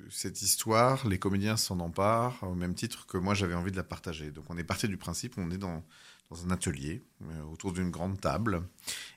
cette 0.08 0.40
histoire, 0.40 1.06
les 1.06 1.18
comédiens 1.18 1.58
s'en 1.58 1.78
emparent 1.80 2.42
au 2.42 2.54
même 2.54 2.74
titre 2.74 3.06
que 3.06 3.18
moi, 3.18 3.34
j'avais 3.34 3.54
envie 3.54 3.72
de 3.72 3.76
la 3.76 3.84
partager. 3.84 4.30
Donc, 4.30 4.46
on 4.48 4.56
est 4.56 4.64
parti 4.64 4.88
du 4.88 4.96
principe, 4.96 5.34
on 5.36 5.50
est 5.50 5.58
dans, 5.58 5.84
dans 6.30 6.46
un 6.46 6.50
atelier, 6.50 7.02
euh, 7.24 7.42
autour 7.52 7.74
d'une 7.74 7.90
grande 7.90 8.18
table, 8.18 8.62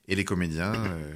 et 0.09 0.15
les 0.15 0.25
comédiens 0.25 0.73
euh, 0.73 1.13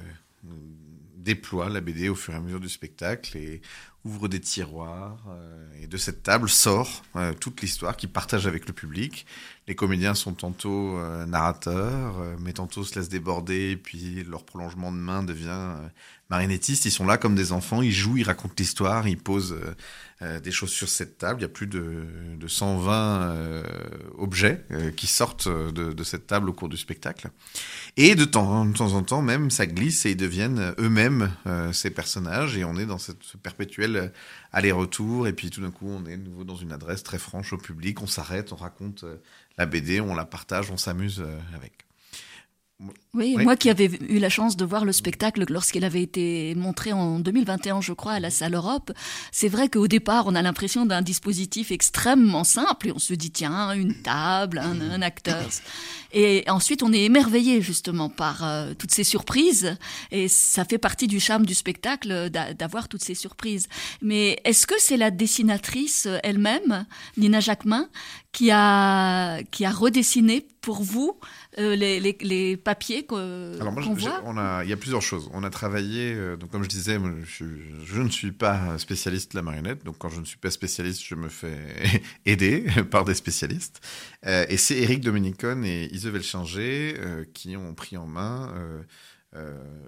déploient 1.18 1.68
la 1.68 1.80
BD 1.80 2.08
au 2.08 2.14
fur 2.14 2.34
et 2.34 2.36
à 2.36 2.40
mesure 2.40 2.60
du 2.60 2.68
spectacle 2.68 3.36
et 3.36 3.60
ouvrent 4.04 4.28
des 4.28 4.40
tiroirs. 4.40 5.18
euh, 5.28 5.68
et 5.80 5.86
de 5.86 5.96
cette 5.96 6.22
table 6.22 6.48
sort 6.48 7.02
euh, 7.16 7.32
toute 7.32 7.60
l'histoire 7.62 7.96
qu'ils 7.96 8.08
partagent 8.08 8.46
avec 8.46 8.66
le 8.66 8.72
public. 8.72 9.26
Les 9.66 9.74
comédiens 9.74 10.14
sont 10.14 10.32
tantôt 10.32 10.96
euh, 10.96 11.26
narrateurs, 11.26 12.16
mais 12.40 12.54
tantôt 12.54 12.84
se 12.84 12.98
laissent 12.98 13.10
déborder, 13.10 13.72
et 13.72 13.76
puis 13.76 14.24
leur 14.24 14.44
prolongement 14.44 14.90
de 14.92 14.96
main 14.96 15.22
devient 15.22 15.74
marionnettiste. 16.30 16.86
Ils 16.86 16.90
sont 16.90 17.06
là 17.06 17.18
comme 17.18 17.34
des 17.34 17.52
enfants, 17.52 17.82
ils 17.82 17.92
jouent, 17.92 18.16
ils 18.16 18.24
racontent 18.24 18.54
l'histoire, 18.58 19.06
ils 19.08 19.18
posent 19.18 19.56
des 20.42 20.50
choses 20.50 20.70
sur 20.70 20.88
cette 20.88 21.18
table. 21.18 21.40
Il 21.40 21.42
y 21.42 21.46
a 21.46 21.50
plus 21.50 21.66
de, 21.66 22.06
de 22.38 22.48
120 22.48 23.20
euh, 23.20 23.62
objets 24.16 24.64
qui 24.96 25.06
sortent 25.06 25.48
de, 25.48 26.02
cette 26.02 26.26
table 26.26 26.48
au 26.48 26.52
cours 26.52 26.68
du 26.68 26.76
spectacle. 26.76 27.30
Et 27.96 28.14
de 28.14 28.24
temps, 28.24 28.64
de 28.64 28.72
temps 28.72 28.94
en 28.94 29.02
temps, 29.02 29.22
même, 29.22 29.50
ça 29.50 29.66
glisse 29.66 30.06
et 30.06 30.12
ils 30.12 30.16
deviennent 30.16 30.74
eux-mêmes 30.78 31.30
ces 31.72 31.90
personnages. 31.90 32.56
Et 32.56 32.64
on 32.64 32.76
est 32.76 32.86
dans 32.86 32.98
cette, 32.98 33.22
ce 33.22 33.36
euh, 33.96 34.08
aller-retour. 34.52 35.26
Et 35.26 35.32
puis 35.32 35.50
tout 35.50 35.60
d'un 35.60 35.70
coup, 35.70 35.88
on 35.88 36.06
est 36.06 36.16
de 36.16 36.22
nouveau 36.22 36.44
dans 36.44 36.56
une 36.56 36.72
adresse 36.72 37.02
très 37.02 37.18
franche 37.18 37.52
au 37.52 37.58
public. 37.58 38.00
On 38.02 38.06
s'arrête, 38.06 38.52
on 38.52 38.56
raconte 38.56 39.04
euh, 39.04 39.16
la 39.56 39.66
BD, 39.66 40.00
on 40.00 40.14
la 40.14 40.24
partage, 40.24 40.70
on 40.70 40.76
s'amuse 40.76 41.20
euh, 41.20 41.38
avec. 41.54 41.87
Oui, 42.80 43.34
Oui. 43.36 43.42
moi 43.42 43.56
qui 43.56 43.70
avais 43.70 43.90
eu 44.08 44.20
la 44.20 44.28
chance 44.28 44.56
de 44.56 44.64
voir 44.64 44.84
le 44.84 44.92
spectacle 44.92 45.44
lorsqu'il 45.48 45.84
avait 45.84 46.02
été 46.02 46.54
montré 46.54 46.92
en 46.92 47.18
2021, 47.18 47.80
je 47.80 47.92
crois, 47.92 48.12
à 48.12 48.20
la 48.20 48.30
salle 48.30 48.54
Europe, 48.54 48.92
c'est 49.32 49.48
vrai 49.48 49.68
qu'au 49.68 49.88
départ, 49.88 50.28
on 50.28 50.36
a 50.36 50.42
l'impression 50.42 50.86
d'un 50.86 51.02
dispositif 51.02 51.72
extrêmement 51.72 52.44
simple 52.44 52.86
et 52.88 52.92
on 52.92 53.00
se 53.00 53.14
dit, 53.14 53.32
tiens, 53.32 53.72
une 53.72 53.94
table, 54.02 54.58
un, 54.58 54.80
un 54.92 55.02
acteur. 55.02 55.42
Et 56.12 56.44
ensuite, 56.48 56.84
on 56.84 56.92
est 56.92 57.02
émerveillé 57.02 57.60
justement 57.62 58.08
par 58.08 58.44
euh, 58.44 58.72
toutes 58.74 58.92
ces 58.92 59.04
surprises 59.04 59.76
et 60.12 60.28
ça 60.28 60.64
fait 60.64 60.78
partie 60.78 61.08
du 61.08 61.18
charme 61.18 61.44
du 61.46 61.54
spectacle 61.54 62.30
d'a- 62.30 62.54
d'avoir 62.54 62.86
toutes 62.86 63.02
ces 63.02 63.16
surprises. 63.16 63.66
Mais 64.02 64.38
est-ce 64.44 64.68
que 64.68 64.74
c'est 64.78 64.96
la 64.96 65.10
dessinatrice 65.10 66.06
elle-même, 66.22 66.86
Nina 67.16 67.40
Jacquemin, 67.40 67.88
qui 68.30 68.50
a, 68.52 69.42
qui 69.50 69.64
a 69.64 69.70
redessiné 69.72 70.46
pour 70.60 70.82
vous 70.82 71.18
euh, 71.58 71.74
les, 71.76 72.00
les, 72.00 72.16
les 72.20 72.56
papiers 72.56 73.04
que- 73.04 73.58
Alors 73.60 73.72
moi, 73.72 73.82
qu'on 73.82 73.94
voit 73.94 74.22
on 74.24 74.36
a, 74.38 74.62
il 74.64 74.70
y 74.70 74.72
a 74.72 74.76
plusieurs 74.76 75.02
choses. 75.02 75.28
On 75.32 75.42
a 75.44 75.50
travaillé, 75.50 76.14
euh, 76.14 76.36
donc 76.36 76.50
comme 76.50 76.62
je 76.62 76.68
disais, 76.68 76.98
je, 77.26 77.44
je 77.84 78.00
ne 78.02 78.08
suis 78.08 78.32
pas 78.32 78.78
spécialiste 78.78 79.32
de 79.32 79.36
la 79.38 79.42
marionnette, 79.42 79.84
donc 79.84 79.98
quand 79.98 80.08
je 80.08 80.20
ne 80.20 80.24
suis 80.24 80.38
pas 80.38 80.50
spécialiste, 80.50 81.02
je 81.04 81.14
me 81.14 81.28
fais 81.28 81.58
aider 82.26 82.64
par 82.90 83.04
des 83.04 83.14
spécialistes. 83.14 83.80
Euh, 84.26 84.46
et 84.48 84.56
c'est 84.56 84.78
Eric 84.78 85.00
Dominicon 85.00 85.62
et 85.64 85.88
Isabelle 85.92 86.22
Chinger 86.22 86.94
euh, 86.98 87.24
qui 87.34 87.56
ont 87.56 87.74
pris 87.74 87.96
en 87.96 88.06
main 88.06 88.52
euh, 88.56 88.82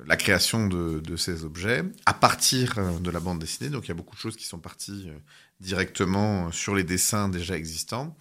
la 0.07 0.17
création 0.17 0.67
de, 0.69 1.01
de 1.01 1.17
ces 1.17 1.45
objets 1.45 1.83
à 2.05 2.13
partir 2.15 2.75
de 3.01 3.11
la 3.11 3.21
bande 3.21 3.39
dessinée. 3.39 3.71
Donc 3.71 3.87
il 3.87 3.89
y 3.89 3.93
a 3.93 3.95
beaucoup 3.95 4.15
de 4.15 4.21
choses 4.21 4.37
qui 4.37 4.45
sont 4.47 4.59
parties 4.59 5.07
euh, 5.09 5.19
directement 5.61 6.51
sur 6.53 6.75
les 6.75 6.85
dessins 6.85 7.29
déjà 7.29 7.57
existants. 7.57 8.17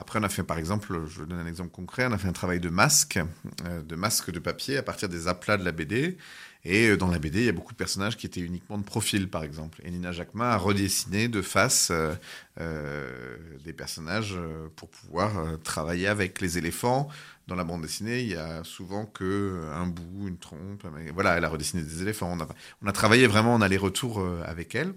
Après, 0.00 0.18
on 0.18 0.22
a 0.22 0.30
fait, 0.30 0.42
par 0.42 0.56
exemple, 0.56 0.98
je 1.06 1.22
donne 1.22 1.40
un 1.40 1.46
exemple 1.46 1.70
concret, 1.70 2.06
on 2.06 2.12
a 2.12 2.18
fait 2.18 2.26
un 2.26 2.32
travail 2.32 2.58
de 2.58 2.70
masque, 2.70 3.20
euh, 3.66 3.82
de 3.82 3.96
masque 3.96 4.30
de 4.30 4.38
papier 4.38 4.78
à 4.78 4.82
partir 4.82 5.10
des 5.10 5.28
aplats 5.28 5.58
de 5.58 5.64
la 5.64 5.72
BD. 5.72 6.16
Et 6.64 6.88
euh, 6.88 6.96
dans 6.96 7.08
la 7.08 7.18
BD, 7.18 7.40
il 7.40 7.44
y 7.44 7.48
a 7.50 7.52
beaucoup 7.52 7.74
de 7.74 7.76
personnages 7.76 8.16
qui 8.16 8.24
étaient 8.24 8.40
uniquement 8.40 8.78
de 8.78 8.82
profil, 8.82 9.28
par 9.28 9.44
exemple. 9.44 9.78
Et 9.84 9.90
Nina 9.90 10.10
Jacquemin 10.10 10.46
a 10.46 10.56
redessiné 10.56 11.28
de 11.28 11.42
face 11.42 11.92
euh, 11.92 13.36
des 13.62 13.74
personnages 13.74 14.38
pour 14.74 14.88
pouvoir 14.88 15.32
travailler 15.64 16.06
avec 16.06 16.40
les 16.40 16.56
éléphants. 16.56 17.08
Dans 17.46 17.54
la 17.54 17.64
bande 17.64 17.82
dessinée, 17.82 18.20
il 18.20 18.28
y 18.28 18.36
a 18.36 18.64
souvent 18.64 19.04
que 19.04 19.68
un 19.74 19.86
bout, 19.86 20.28
une 20.28 20.38
trompe. 20.38 20.86
Voilà, 21.12 21.36
elle 21.36 21.44
a 21.44 21.48
redessiné 21.50 21.82
des 21.82 22.00
éléphants. 22.00 22.38
On 22.80 22.86
a, 22.86 22.92
travaillé 22.92 23.26
vraiment 23.26 23.52
en 23.52 23.60
aller-retour 23.60 24.26
avec 24.46 24.74
elle. 24.74 24.94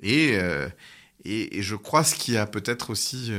Et, 0.00 0.38
je 1.24 1.74
crois 1.74 2.04
ce 2.04 2.14
qui 2.14 2.36
a 2.36 2.46
peut-être 2.46 2.90
aussi 2.90 3.32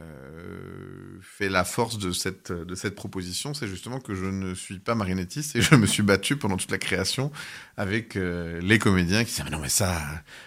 euh, 0.00 1.18
fait 1.20 1.48
la 1.48 1.64
force 1.64 1.98
de 1.98 2.12
cette, 2.12 2.52
de 2.52 2.74
cette 2.74 2.94
proposition, 2.94 3.54
c'est 3.54 3.66
justement 3.66 4.00
que 4.00 4.14
je 4.14 4.24
ne 4.24 4.54
suis 4.54 4.78
pas 4.78 4.94
marionnettiste 4.94 5.56
et 5.56 5.62
je 5.62 5.74
me 5.74 5.86
suis 5.86 6.02
battu 6.02 6.36
pendant 6.36 6.56
toute 6.56 6.70
la 6.70 6.78
création 6.78 7.30
avec 7.76 8.16
euh, 8.16 8.60
les 8.60 8.78
comédiens 8.78 9.24
qui 9.24 9.30
disaient 9.30 9.44
mais 9.44 9.50
non 9.50 9.60
mais 9.60 9.68
ça 9.68 10.00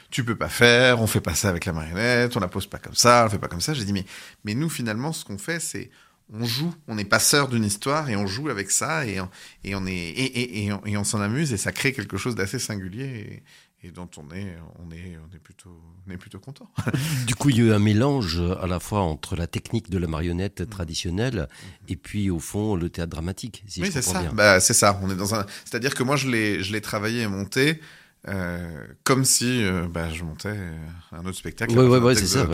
tu 0.10 0.24
peux 0.24 0.36
pas 0.36 0.50
faire, 0.50 1.02
on 1.02 1.08
fait 1.08 1.22
pas 1.22 1.36
ça 1.36 1.50
avec 1.50 1.66
la 1.66 1.74
marionnette, 1.74 2.36
on 2.36 2.40
la 2.40 2.48
pose 2.48 2.68
pas 2.68 2.80
comme 2.80 2.96
ça, 2.96 3.26
on 3.26 3.30
fait 3.30 3.40
pas 3.40 3.48
comme 3.48 3.62
ça. 3.62 3.74
J'ai 3.74 3.86
dit 3.86 3.94
mais 3.94 4.06
mais 4.44 4.54
nous 4.54 4.70
finalement 4.70 5.14
ce 5.14 5.26
qu'on 5.26 5.38
fait 5.38 5.60
c'est 5.60 5.90
on 6.34 6.46
joue, 6.46 6.74
on 6.88 6.98
est 6.98 7.06
passeur 7.06 7.48
d'une 7.50 7.66
histoire 7.66 8.10
et 8.10 8.16
on 8.16 8.28
joue 8.28 8.50
avec 8.50 8.72
ça 8.72 9.06
et 9.06 9.20
on, 9.20 9.30
et 9.64 9.76
on 9.76 9.86
est 9.86 9.92
et, 9.92 10.64
et, 10.64 10.72
et 10.86 10.98
on, 10.98 11.04
s'en 11.04 11.20
amuse 11.20 11.52
et 11.54 11.58
ça 11.58 11.72
crée 11.72 11.94
quelque 11.94 12.18
chose 12.18 12.36
d'assez 12.36 12.60
singulier 12.60 13.44
et, 13.84 13.92
dont 13.92 14.10
on 14.18 14.34
est 14.34 14.56
on 14.78 14.92
est 14.92 15.18
on 15.18 15.36
est 15.36 15.40
plutôt 15.40 15.82
on 16.08 16.12
est 16.12 16.18
plutôt 16.18 16.40
content. 16.40 16.72
Du 17.26 17.36
coup, 17.36 17.50
il 17.50 17.58
y 17.58 17.62
a 17.62 17.66
eu 17.66 17.74
un 17.74 17.80
mélange 17.80 18.42
à 18.62 18.68
la 18.68 18.80
fois 18.80 19.02
entre 19.02 19.36
la 19.36 19.48
technique 19.48 19.90
de 19.90 19.98
la 19.98 20.08
marionnette 20.08 20.70
traditionnelle 20.70 21.48
et 21.88 21.96
puis, 21.96 22.30
au 22.30 22.40
fond, 22.40 22.76
le 22.76 22.90
théâtre 22.90 23.12
dramatique, 23.12 23.64
si 23.68 23.82
oui, 23.82 23.90
c'est 23.92 24.02
ça. 24.02 24.22
Bah, 24.34 24.60
c'est 24.60 24.74
ça. 24.74 25.00
On 25.04 25.10
est 25.10 25.16
dans 25.16 25.36
un. 25.36 25.46
C'est-à-dire 25.66 25.94
que 25.94 26.04
moi, 26.04 26.16
je 26.16 26.30
l'ai, 26.30 26.64
je 26.64 26.72
l'ai 26.72 26.82
travaillé 26.82 27.22
et 27.22 27.28
monté 27.28 27.82
euh, 28.28 28.86
comme 29.04 29.26
si 29.26 29.64
euh, 29.64 29.88
bah, 29.90 30.10
je 30.12 30.24
montais 30.24 30.50
euh, 30.50 30.76
un 31.12 31.26
autre 31.26 31.38
spectacle. 31.38 31.76
Ouais, 31.78 31.88
ouais, 31.88 31.98
ouais, 31.98 32.14
ça. 32.16 32.48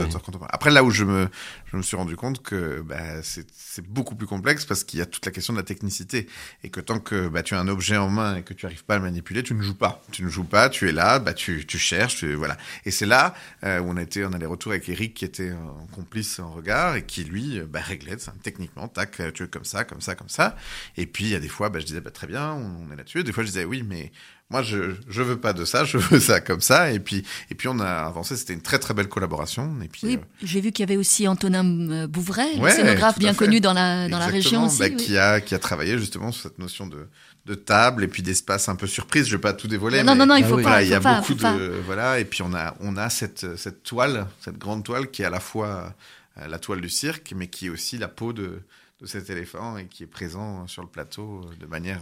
Après, 0.49 0.71
là 0.71 0.83
où 0.83 0.91
je 0.91 1.03
me, 1.03 1.27
je 1.65 1.75
me 1.75 1.81
suis 1.81 1.97
rendu 1.97 2.15
compte 2.15 2.41
que 2.41 2.81
bah, 2.81 3.21
c'est, 3.21 3.45
c'est 3.53 3.85
beaucoup 3.85 4.15
plus 4.15 4.27
complexe 4.27 4.65
parce 4.65 4.85
qu'il 4.85 4.99
y 4.99 5.01
a 5.01 5.05
toute 5.05 5.25
la 5.25 5.31
question 5.33 5.53
de 5.53 5.57
la 5.59 5.65
technicité 5.65 6.27
et 6.63 6.69
que 6.69 6.79
tant 6.79 6.99
que 6.99 7.27
bah, 7.27 7.43
tu 7.43 7.53
as 7.53 7.59
un 7.59 7.67
objet 7.67 7.97
en 7.97 8.09
main 8.09 8.37
et 8.37 8.43
que 8.43 8.53
tu 8.53 8.65
arrives 8.65 8.85
pas 8.85 8.95
à 8.95 8.97
le 8.97 9.03
manipuler, 9.03 9.43
tu 9.43 9.53
ne 9.55 9.61
joues 9.61 9.75
pas. 9.75 10.01
Tu 10.11 10.23
ne 10.23 10.29
joues 10.29 10.45
pas. 10.45 10.69
Tu 10.69 10.87
es 10.87 10.93
là. 10.93 11.19
Bah, 11.19 11.33
tu, 11.33 11.65
tu 11.65 11.77
cherches. 11.77 12.15
Tu, 12.15 12.33
voilà. 12.35 12.55
Et 12.85 12.91
c'est 12.91 13.05
là 13.05 13.33
euh, 13.65 13.81
où 13.81 13.89
on 13.89 13.97
a 13.97 14.01
été, 14.01 14.25
on 14.25 14.31
a 14.31 14.37
les 14.37 14.45
retours 14.45 14.71
avec 14.71 14.87
Eric 14.87 15.15
qui 15.15 15.25
était 15.25 15.51
en 15.51 15.85
complice 15.87 16.39
en 16.39 16.51
regard 16.53 16.95
et 16.95 17.05
qui 17.05 17.25
lui 17.25 17.59
bah, 17.59 17.81
réglait 17.81 18.17
ça, 18.19 18.33
techniquement. 18.41 18.87
Tac, 18.87 19.21
tu 19.33 19.43
veux 19.43 19.49
comme 19.49 19.65
ça, 19.65 19.83
comme 19.83 19.99
ça, 19.99 20.15
comme 20.15 20.29
ça. 20.29 20.55
Et 20.95 21.07
puis 21.07 21.25
il 21.25 21.31
y 21.31 21.35
a 21.35 21.39
des 21.39 21.49
fois, 21.49 21.69
bah, 21.69 21.79
je 21.79 21.85
disais 21.85 21.99
bah, 21.99 22.11
très 22.11 22.27
bien, 22.27 22.53
on, 22.53 22.87
on 22.87 22.93
est 22.93 22.95
là-dessus. 22.95 23.25
Des 23.25 23.33
fois, 23.33 23.43
je 23.43 23.49
disais 23.49 23.65
oui, 23.65 23.83
mais 23.83 24.13
moi, 24.49 24.61
je 24.61 24.93
je 25.09 25.21
veux 25.21 25.37
pas 25.37 25.51
de 25.53 25.65
ça, 25.65 25.83
je 25.83 25.97
veux 25.97 26.19
ça 26.21 26.39
comme 26.39 26.61
ça. 26.61 26.91
Et 26.91 26.99
puis 26.99 27.23
et 27.51 27.55
puis 27.55 27.67
on 27.67 27.79
a 27.79 27.87
avancé. 28.05 28.35
C'était 28.37 28.53
une 28.53 28.61
très 28.61 28.79
très 28.79 28.93
belle 28.93 29.09
collaboration. 29.09 29.75
Et 29.83 29.87
puis 29.89 30.01
Oui, 30.03 30.15
euh, 30.15 30.25
j'ai 30.43 30.61
vu 30.61 30.71
qu'il 30.71 30.83
y 30.83 30.87
avait 30.89 30.97
aussi 30.97 31.27
Antonin 31.27 31.65
euh, 31.91 32.07
Bouvray, 32.07 32.57
Ouais, 32.59 32.71
scénographe 32.71 33.19
bien 33.19 33.33
connu 33.33 33.59
dans 33.59 33.73
la, 33.73 34.07
dans 34.07 34.19
la 34.19 34.27
région 34.27 34.65
aussi. 34.65 34.79
bah, 34.79 34.85
oui. 34.89 34.95
qui 34.95 35.17
a 35.17 35.41
qui 35.41 35.53
a 35.53 35.59
travaillé 35.59 35.97
justement 35.97 36.31
sur 36.31 36.43
cette 36.43 36.59
notion 36.59 36.87
de 36.87 37.07
de 37.45 37.55
table 37.55 38.03
et 38.03 38.07
puis 38.07 38.23
d'espace 38.23 38.67
un 38.69 38.75
peu 38.75 38.87
surprise. 38.87 39.25
Je 39.27 39.35
vais 39.35 39.41
pas 39.41 39.53
tout 39.53 39.67
dévoiler. 39.69 40.03
Non, 40.03 40.13
mais 40.15 40.19
non, 40.25 40.27
non, 40.27 40.35
il 40.35 40.43
faut 40.45 40.55
oui. 40.55 40.63
pas. 40.63 40.69
voilà, 40.69 40.83
il 40.83 40.89
y 40.89 40.93
a 40.93 40.99
pas, 40.99 41.19
beaucoup 41.21 41.35
pas. 41.35 41.53
de 41.57 41.73
voilà. 41.85 42.19
Et 42.19 42.25
puis 42.25 42.41
on 42.41 42.53
a 42.53 42.73
on 42.79 42.95
a 42.97 43.09
cette 43.09 43.57
cette 43.57 43.83
toile, 43.83 44.27
cette 44.39 44.57
grande 44.57 44.83
toile 44.85 45.09
qui 45.11 45.21
est 45.21 45.25
à 45.25 45.29
la 45.29 45.39
fois 45.41 45.93
euh, 46.39 46.47
la 46.47 46.59
toile 46.59 46.79
du 46.81 46.89
cirque, 46.89 47.33
mais 47.35 47.47
qui 47.47 47.65
est 47.67 47.69
aussi 47.69 47.97
la 47.97 48.07
peau 48.07 48.31
de 48.31 48.61
de 49.01 49.05
cet 49.05 49.29
éléphant 49.29 49.77
et 49.77 49.85
qui 49.87 50.03
est 50.03 50.07
présent 50.07 50.67
sur 50.67 50.81
le 50.81 50.87
plateau 50.87 51.41
de 51.59 51.65
manière 51.67 51.99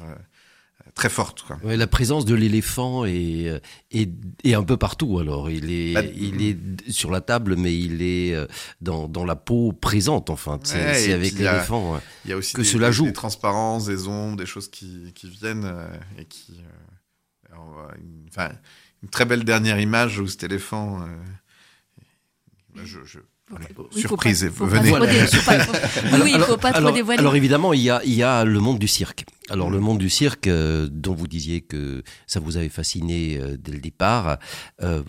très 0.94 1.10
forte. 1.10 1.42
Quoi. 1.42 1.58
Ouais, 1.64 1.76
la 1.78 1.88
présence 1.88 2.24
de 2.26 2.36
l'éléphant 2.36 3.04
est, 3.06 3.50
euh, 3.50 3.60
est, 3.92 4.10
est 4.46 4.54
un 4.54 4.64
peu 4.64 4.78
partout. 4.78 5.20
Alors, 5.20 5.50
il 5.50 5.70
est, 5.72 5.94
Bah, 5.94 6.02
il 6.16 6.42
est 6.42 6.90
sur 6.92 7.12
la 7.12 7.20
table, 7.22 7.56
mais 7.58 7.78
il 7.78 8.02
est 8.02 8.34
euh, 8.34 8.46
dans, 8.82 9.08
dans 9.10 9.26
la 9.26 9.36
peau 9.36 9.74
présente. 9.74 10.30
Enfin, 10.30 10.58
c'est 10.64 10.76
Ouais, 10.84 10.94
c'est 10.94 11.10
et 11.10 11.14
avec 11.14 11.30
puis 11.34 11.40
il 11.42 11.44
y 11.44 11.48
a- 11.48 11.54
l'éléphant. 11.54 12.00
Il 12.24 12.30
y 12.32 12.34
a 12.34 12.38
aussi 12.38 12.54
Que 12.54 12.62
des, 12.62 12.68
cela 12.68 12.92
joue. 12.92 13.06
des 13.06 13.14
transparences, 13.14 13.86
des 13.86 14.08
ombres, 14.08 14.38
des 14.38 14.46
choses 14.46 14.70
qui, 14.70 15.12
qui 15.14 15.30
viennent 15.30 15.66
euh, 15.66 15.88
et 16.18 16.26
qui. 16.26 16.54
euh, 16.62 17.52
alors, 17.52 17.66
on 17.68 17.72
voit 17.74 17.92
une, 17.98 18.26
enfin, 18.30 18.52
une 19.04 19.10
très 19.10 19.26
belle 19.26 19.44
dernière 19.44 19.80
image 19.80 20.20
où 20.20 20.28
cet 20.28 20.44
éléphant. 20.44 21.02
euh, 21.02 21.06
bah, 22.74 22.82
je, 22.86 23.00
je- 23.06 23.20
allez, 23.56 23.66
Oui, 23.78 24.02
faut 24.02 24.08
surprise, 24.10 24.44
pas- 24.46 24.52
faut 24.52 24.66
venez. 24.66 24.92
trop 24.92 25.06
dé- 25.06 25.28
faut 25.28 25.46
pas- 25.46 25.60
faut- 25.66 25.74
Oui, 26.16 26.22
oui, 26.24 26.32
il 26.36 26.42
faut 26.42 26.58
pas 26.58 26.72
trop 26.72 26.80
alors, 26.80 26.94
dévoiler. 26.94 27.20
alors, 27.20 27.36
évidemment, 27.36 27.74
il 27.74 27.82
y 27.82 27.90
a, 27.90 28.02
il 28.04 28.14
y 28.14 28.24
a 28.24 28.44
le 28.44 28.60
monde 28.60 28.80
du 28.80 28.88
cirque. 28.88 29.26
Alors 29.52 29.70
le 29.70 29.80
monde 29.80 30.00
du 30.00 30.10
cirque, 30.10 30.48
euh, 30.48 30.88
dont 30.92 31.14
vous 31.14 31.28
disiez 31.28 31.62
que 31.62 32.02
ça 32.26 32.40
vous 32.40 32.58
avait 32.58 32.70
fasciné 32.70 33.38
euh, 33.40 33.58
dès 33.60 33.72
le 33.74 33.80
départ, 33.80 34.40
euh, 34.82 35.04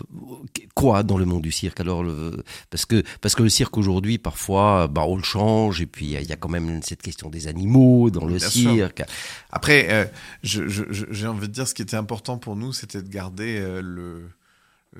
quoi 0.75 1.01
dans 1.01 1.17
le 1.17 1.25
monde 1.25 1.41
du 1.41 1.51
cirque? 1.51 1.79
Alors 1.79 2.03
le- 2.03 2.43
parce 2.69 2.85
que 2.85 3.01
parce 3.21 3.33
que 3.33 3.41
le 3.41 3.49
cirque 3.49 3.77
aujourd'hui, 3.77 4.19
parfois, 4.19 4.87
bah, 4.87 5.05
on 5.07 5.17
le 5.17 5.23
change 5.23 5.81
et 5.81 5.87
puis 5.87 6.05
il 6.05 6.11
y, 6.29 6.31
a- 6.31 6.35
quand 6.35 6.49
même 6.49 6.83
cette 6.83 7.01
question 7.01 7.31
des 7.31 7.47
animaux 7.47 8.11
dans 8.11 8.25
le 8.25 8.35
Bien 8.37 8.47
sûr. 8.49 8.71
cirque. 8.73 9.01
Après, 9.49 10.11
j'ai 10.43 11.27
envie 11.27 11.47
de 11.47 11.53
dire 11.53 11.67
ce 11.67 11.73
qui 11.73 11.81
était 11.81 11.97
important 11.97 12.37
pour 12.37 12.55
nous, 12.55 12.73
c'était 12.73 13.01
de 13.01 13.09
garder 13.09 13.59
le 13.81 14.29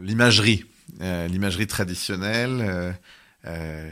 l'imagerie, 0.02 0.66
l'imagerie 1.00 1.68
traditionnelle, 1.68 2.96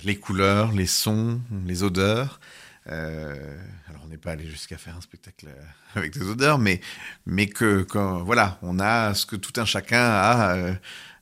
les 0.03 0.15
couleurs, 0.15 0.71
les 0.71 0.87
sons, 0.87 1.39
les 1.67 1.83
odeurs. 1.83 2.39
Euh, 2.87 3.57
alors 3.89 4.01
on 4.05 4.07
n'est 4.07 4.17
pas 4.17 4.31
allé 4.31 4.45
jusqu'à 4.47 4.77
faire 4.77 4.95
un 4.95 5.01
spectacle 5.01 5.47
euh, 5.47 5.63
avec 5.95 6.13
des 6.13 6.21
odeurs, 6.21 6.59
mais 6.59 6.81
mais 7.25 7.47
que 7.47 7.81
quand 7.81 8.23
voilà, 8.23 8.59
on 8.61 8.79
a 8.79 9.13
ce 9.13 9.25
que 9.25 9.35
tout 9.35 9.59
un 9.59 9.65
chacun 9.65 10.01
a. 10.01 10.55
euh, 10.55 10.73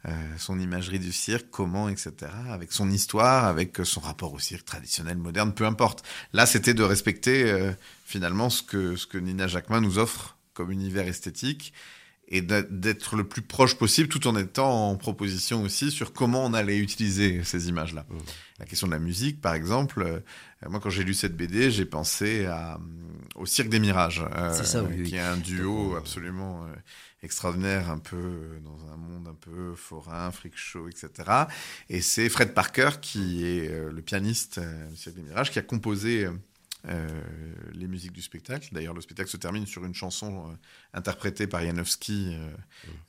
euh, 0.06 0.12
son 0.38 0.60
imagerie 0.60 0.99
du 0.99 1.13
cirque, 1.13 1.45
comment, 1.49 1.88
etc., 1.88 2.30
avec 2.49 2.73
son 2.73 2.91
histoire, 2.91 3.45
avec 3.45 3.78
son 3.86 4.02
rapport 4.02 4.34
au 4.34 4.39
cirque 4.39 4.65
traditionnel, 4.65 5.15
moderne, 5.15 5.54
peu 5.54 5.65
importe. 5.65 6.04
Là, 6.34 6.45
c'était 6.45 6.73
de 6.73 6.84
respecter 6.84 7.71
finalement 8.06 8.49
ce 8.49 8.63
que, 8.63 8.97
ce 8.97 9.08
que 9.08 9.17
Nina 9.17 9.47
Jacquemin 9.47 9.80
nous 9.80 9.99
offre 9.99 10.36
comme 10.54 10.73
univers 10.73 11.08
esthétique 11.08 11.71
et 12.28 12.41
d'être 12.41 13.15
le 13.15 13.23
plus 13.23 13.43
proche 13.43 13.76
possible 13.76 14.10
tout 14.10 14.28
en 14.28 14.36
étant 14.36 14.89
en 14.89 14.97
proposition 14.97 15.62
aussi 15.62 15.89
sur 15.89 16.12
comment 16.12 16.43
on 16.43 16.54
allait 16.54 16.80
utiliser 16.80 17.41
ces 17.45 17.69
images-là. 17.69 18.06
Mmh. 18.10 18.17
La 18.60 18.65
question 18.65 18.88
de 18.88 18.91
la 18.91 18.99
musique, 18.99 19.39
par 19.39 19.54
exemple, 19.54 20.21
moi 20.69 20.80
quand 20.80 20.89
j'ai 20.89 21.04
lu 21.04 21.13
cette 21.13 21.36
BD, 21.36 21.71
j'ai 21.71 21.86
pensé 21.86 22.45
à, 22.45 22.76
hum, 22.76 23.04
au 23.36 23.45
Cirque 23.45 23.69
des 23.69 23.80
Mirages, 23.80 24.23
euh, 24.36 24.54
ça, 24.54 24.84
oui, 24.84 24.95
oui. 24.99 25.10
qui 25.10 25.15
est 25.15 25.19
un 25.19 25.38
duo 25.38 25.93
euh, 25.95 25.97
absolument 25.97 26.65
euh, 26.65 26.76
extraordinaire, 27.23 27.89
un 27.89 27.97
peu 27.97 28.17
euh, 28.17 28.60
dans 28.60 28.91
un 28.91 28.97
monde 28.97 29.28
un 29.28 29.34
peu 29.34 29.73
forain, 29.76 30.32
freak 30.32 30.56
show, 30.56 30.88
etc. 30.88 31.10
Et 31.89 32.02
c'est 32.02 32.30
Fred 32.30 32.54
Parker 32.54 32.89
qui 33.02 33.45
est 33.45 33.69
euh, 33.69 33.91
le 33.91 34.02
pianiste 34.02 34.60
euh, 34.60 34.89
du 34.89 34.95
Cirque 34.95 35.15
des 35.15 35.23
Mirages, 35.23 35.52
qui 35.52 35.60
a 35.60 35.63
composé 35.63 36.26
euh, 36.26 36.32
euh, 36.89 37.08
les 37.73 37.88
musiques 37.88 38.12
du 38.12 38.21
spectacle. 38.21 38.69
D'ailleurs, 38.73 38.93
le 38.93 39.02
spectacle 39.02 39.30
se 39.30 39.38
termine 39.38 39.65
sur 39.65 39.86
une 39.86 39.95
chanson 39.95 40.49
euh, 40.49 40.56
interprétée 40.93 41.47
par 41.47 41.62
Janowski, 41.62 42.36
euh, 42.36 42.49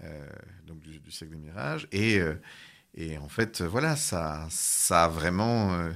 euh, 0.04 0.28
donc 0.66 0.80
du, 0.80 1.00
du 1.00 1.10
Cirque 1.10 1.30
des 1.30 1.38
Mirages. 1.38 1.88
Et, 1.90 2.20
euh, 2.20 2.34
et 2.94 3.18
en 3.18 3.28
fait, 3.28 3.60
euh, 3.60 3.68
voilà, 3.68 3.96
ça, 3.96 4.46
ça 4.50 5.04
a 5.04 5.08
vraiment. 5.08 5.90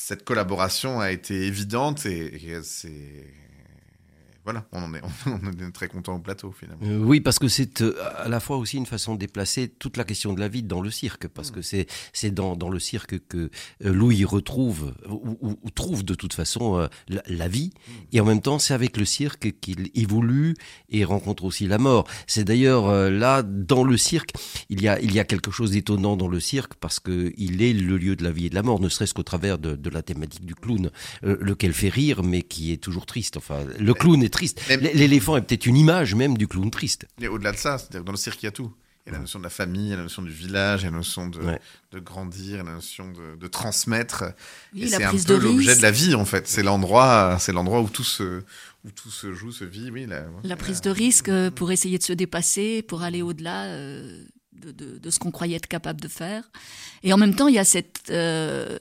Cette 0.00 0.24
collaboration 0.24 1.00
a 1.00 1.10
été 1.10 1.46
évidente 1.46 2.06
et 2.06 2.58
c'est. 2.62 3.26
Voilà, 4.44 4.64
on 4.72 4.82
en 4.82 4.94
est, 4.94 5.02
on 5.26 5.32
en 5.46 5.50
est 5.68 5.70
très 5.72 5.88
content 5.88 6.14
au 6.16 6.18
plateau 6.18 6.50
finalement. 6.58 6.82
Euh, 6.86 6.98
oui, 7.04 7.20
parce 7.20 7.38
que 7.38 7.46
c'est 7.48 7.82
euh, 7.82 7.94
à 8.16 8.28
la 8.28 8.40
fois 8.40 8.56
aussi 8.56 8.78
une 8.78 8.86
façon 8.86 9.14
de 9.14 9.18
déplacer 9.20 9.68
toute 9.68 9.96
la 9.96 10.04
question 10.04 10.32
de 10.32 10.40
la 10.40 10.48
vie 10.48 10.62
dans 10.62 10.80
le 10.80 10.90
cirque, 10.90 11.28
parce 11.28 11.50
que 11.50 11.60
c'est 11.62 11.86
c'est 12.12 12.30
dans, 12.30 12.56
dans 12.56 12.70
le 12.70 12.78
cirque 12.78 13.18
que 13.28 13.50
euh, 13.84 13.92
Louis 13.92 14.24
retrouve 14.24 14.94
ou, 15.08 15.36
ou- 15.42 15.58
ou 15.62 15.70
trouve 15.70 16.04
de 16.04 16.14
toute 16.14 16.32
façon 16.32 16.88
la, 17.08 17.22
la 17.26 17.48
vie, 17.48 17.70
et 18.12 18.20
en 18.20 18.24
même 18.24 18.40
temps 18.40 18.58
c'est 18.58 18.72
avec 18.74 18.96
le 18.96 19.04
cirque 19.04 19.52
qu'il 19.60 19.90
évolue 19.94 20.54
et 20.88 21.04
rencontre 21.04 21.44
aussi 21.44 21.66
la 21.66 21.78
mort. 21.78 22.06
C'est 22.26 22.44
d'ailleurs 22.44 23.10
là 23.10 23.42
dans 23.42 23.84
le 23.84 23.96
cirque 23.96 24.32
il 24.70 24.80
y 24.82 24.88
a 24.88 24.98
il 25.00 25.12
y 25.14 25.20
a 25.20 25.24
quelque 25.24 25.50
chose 25.50 25.72
d'étonnant 25.72 26.16
dans 26.16 26.28
le 26.28 26.40
cirque 26.40 26.74
parce 26.74 26.98
que 27.00 27.32
il 27.36 27.62
est 27.62 27.72
le 27.74 27.98
lieu 27.98 28.16
de 28.16 28.24
la 28.24 28.32
vie 28.32 28.46
et 28.46 28.50
de 28.50 28.54
la 28.54 28.62
mort, 28.62 28.80
ne 28.80 28.88
serait-ce 28.88 29.12
qu'au 29.14 29.22
travers 29.22 29.58
de, 29.58 29.76
de 29.76 29.90
la 29.90 30.02
thématique 30.02 30.44
du 30.46 30.54
clown, 30.54 30.90
lequel 31.22 31.72
fait 31.72 31.88
rire 31.90 32.22
mais 32.22 32.42
qui 32.42 32.72
est 32.72 32.78
toujours 32.78 33.06
triste. 33.06 33.36
Enfin, 33.36 33.60
le 33.78 33.94
clown 33.94 34.22
est 34.22 34.29
triste. 34.30 34.60
L'éléphant 34.68 35.36
est 35.36 35.42
peut-être 35.42 35.66
une 35.66 35.76
image 35.76 36.14
même 36.14 36.38
du 36.38 36.48
clown 36.48 36.70
triste. 36.70 37.06
Et 37.20 37.28
au-delà 37.28 37.52
de 37.52 37.56
ça, 37.58 37.78
c'est-à-dire 37.78 38.00
que 38.00 38.06
dans 38.06 38.12
le 38.12 38.18
cirque, 38.18 38.42
il 38.42 38.46
y 38.46 38.48
a 38.48 38.52
tout. 38.52 38.72
Il 39.06 39.08
y 39.08 39.12
a 39.12 39.16
la 39.16 39.20
notion 39.22 39.38
de 39.38 39.44
la 39.44 39.50
famille, 39.50 39.86
il 39.86 39.90
y 39.90 39.92
a 39.94 39.96
la 39.96 40.02
notion 40.02 40.20
du 40.22 40.30
village, 40.30 40.82
il 40.82 40.84
y 40.84 40.88
a 40.88 40.90
la 40.90 40.96
notion 40.98 41.26
de, 41.28 41.40
Ouais. 41.40 41.58
de 41.92 41.98
grandir, 42.00 42.62
la 42.62 42.72
notion 42.72 43.10
de, 43.10 43.34
de 43.34 43.46
transmettre. 43.48 44.24
Oui, 44.74 44.82
et 44.82 44.88
la 44.90 44.98
c'est 44.98 45.04
un 45.04 45.10
peu 45.16 45.38
l'objet 45.38 45.74
de 45.74 45.82
la 45.82 45.90
vie, 45.90 46.14
en 46.14 46.26
fait. 46.26 46.46
C'est 46.46 46.62
l'endroit, 46.62 47.38
c'est 47.40 47.52
l'endroit 47.52 47.80
où 47.80 47.88
tout 47.88 48.04
se, 48.04 48.42
où 48.84 48.90
tout 48.94 49.10
se 49.10 49.32
joue, 49.32 49.52
se 49.52 49.64
vit. 49.64 49.90
Oui, 49.90 50.04
la, 50.06 50.24
La 50.44 50.56
prise 50.56 50.82
de 50.82 50.90
risque 50.90 51.30
euh, 51.30 51.50
pour 51.50 51.72
essayer 51.72 51.96
de 51.96 52.02
se 52.02 52.12
dépasser, 52.12 52.82
pour 52.82 53.02
aller 53.02 53.22
au-delà 53.22 53.64
euh, 53.64 54.22
de, 54.52 54.72
de, 54.72 54.98
de 54.98 55.10
ce 55.10 55.18
qu'on 55.18 55.30
croyait 55.30 55.56
être 55.56 55.68
capable 55.68 56.00
de 56.00 56.08
faire. 56.08 56.42
Et 57.02 57.12
en 57.12 57.16
même 57.16 57.34
temps, 57.34 57.48
il 57.48 57.54
y 57.54 57.58
a 57.58 57.64
cette, 57.64 58.02
euh, 58.10 58.76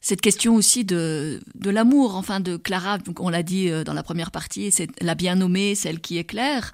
cette 0.00 0.20
question 0.20 0.54
aussi 0.56 0.84
de, 0.84 1.40
de 1.54 1.70
l'amour, 1.70 2.16
enfin 2.16 2.40
de 2.40 2.56
Clara, 2.56 2.98
donc 2.98 3.20
on 3.20 3.28
l'a 3.28 3.42
dit 3.42 3.70
euh, 3.70 3.84
dans 3.84 3.94
la 3.94 4.02
première 4.02 4.30
partie, 4.30 4.70
c'est 4.72 4.88
la 5.00 5.14
bien 5.14 5.36
nommée, 5.36 5.74
celle 5.74 6.00
qui 6.00 6.18
éclaire, 6.18 6.72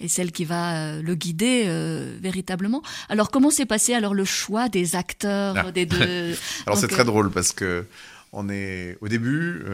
et 0.00 0.08
celle 0.08 0.32
qui 0.32 0.44
va 0.44 0.76
euh, 0.76 1.02
le 1.02 1.14
guider 1.14 1.64
euh, 1.66 2.16
véritablement. 2.20 2.82
Alors 3.08 3.30
comment 3.30 3.50
s'est 3.50 3.66
passé 3.66 3.94
alors 3.94 4.14
le 4.14 4.24
choix 4.24 4.68
des 4.68 4.96
acteurs 4.96 5.56
Ah. 5.58 5.72
des 5.72 5.86
deux 5.86 6.34
Alors 6.66 6.78
c'est 6.78 6.88
très 6.88 7.02
euh, 7.02 7.04
drôle 7.04 7.30
parce 7.30 7.52
que 7.52 7.84
on 8.32 8.48
est 8.48 8.98
au 9.00 9.08
début, 9.08 9.64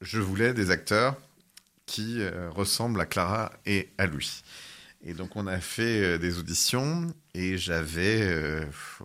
je 0.00 0.18
voulais 0.18 0.54
des 0.54 0.70
acteurs 0.70 1.16
qui 1.84 2.20
ressemblent 2.54 3.00
à 3.00 3.04
Clara 3.04 3.52
et 3.66 3.90
à 3.98 4.06
lui. 4.06 4.42
Et 5.02 5.14
donc 5.14 5.34
on 5.36 5.46
a 5.46 5.58
fait 5.60 6.02
euh, 6.02 6.18
des 6.18 6.38
auditions 6.38 7.06
et 7.34 7.56
j'avais, 7.56 8.20
euh, 8.22 8.64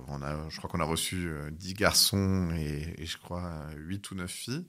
on 0.09 0.21
a, 0.21 0.35
je 0.49 0.57
crois 0.57 0.69
qu'on 0.69 0.81
a 0.81 0.85
reçu 0.85 1.27
euh, 1.27 1.49
10 1.51 1.73
garçons 1.73 2.49
et, 2.57 3.01
et 3.01 3.05
je 3.05 3.17
crois 3.17 3.49
8 3.77 4.11
ou 4.11 4.15
9 4.15 4.29
filles. 4.29 4.65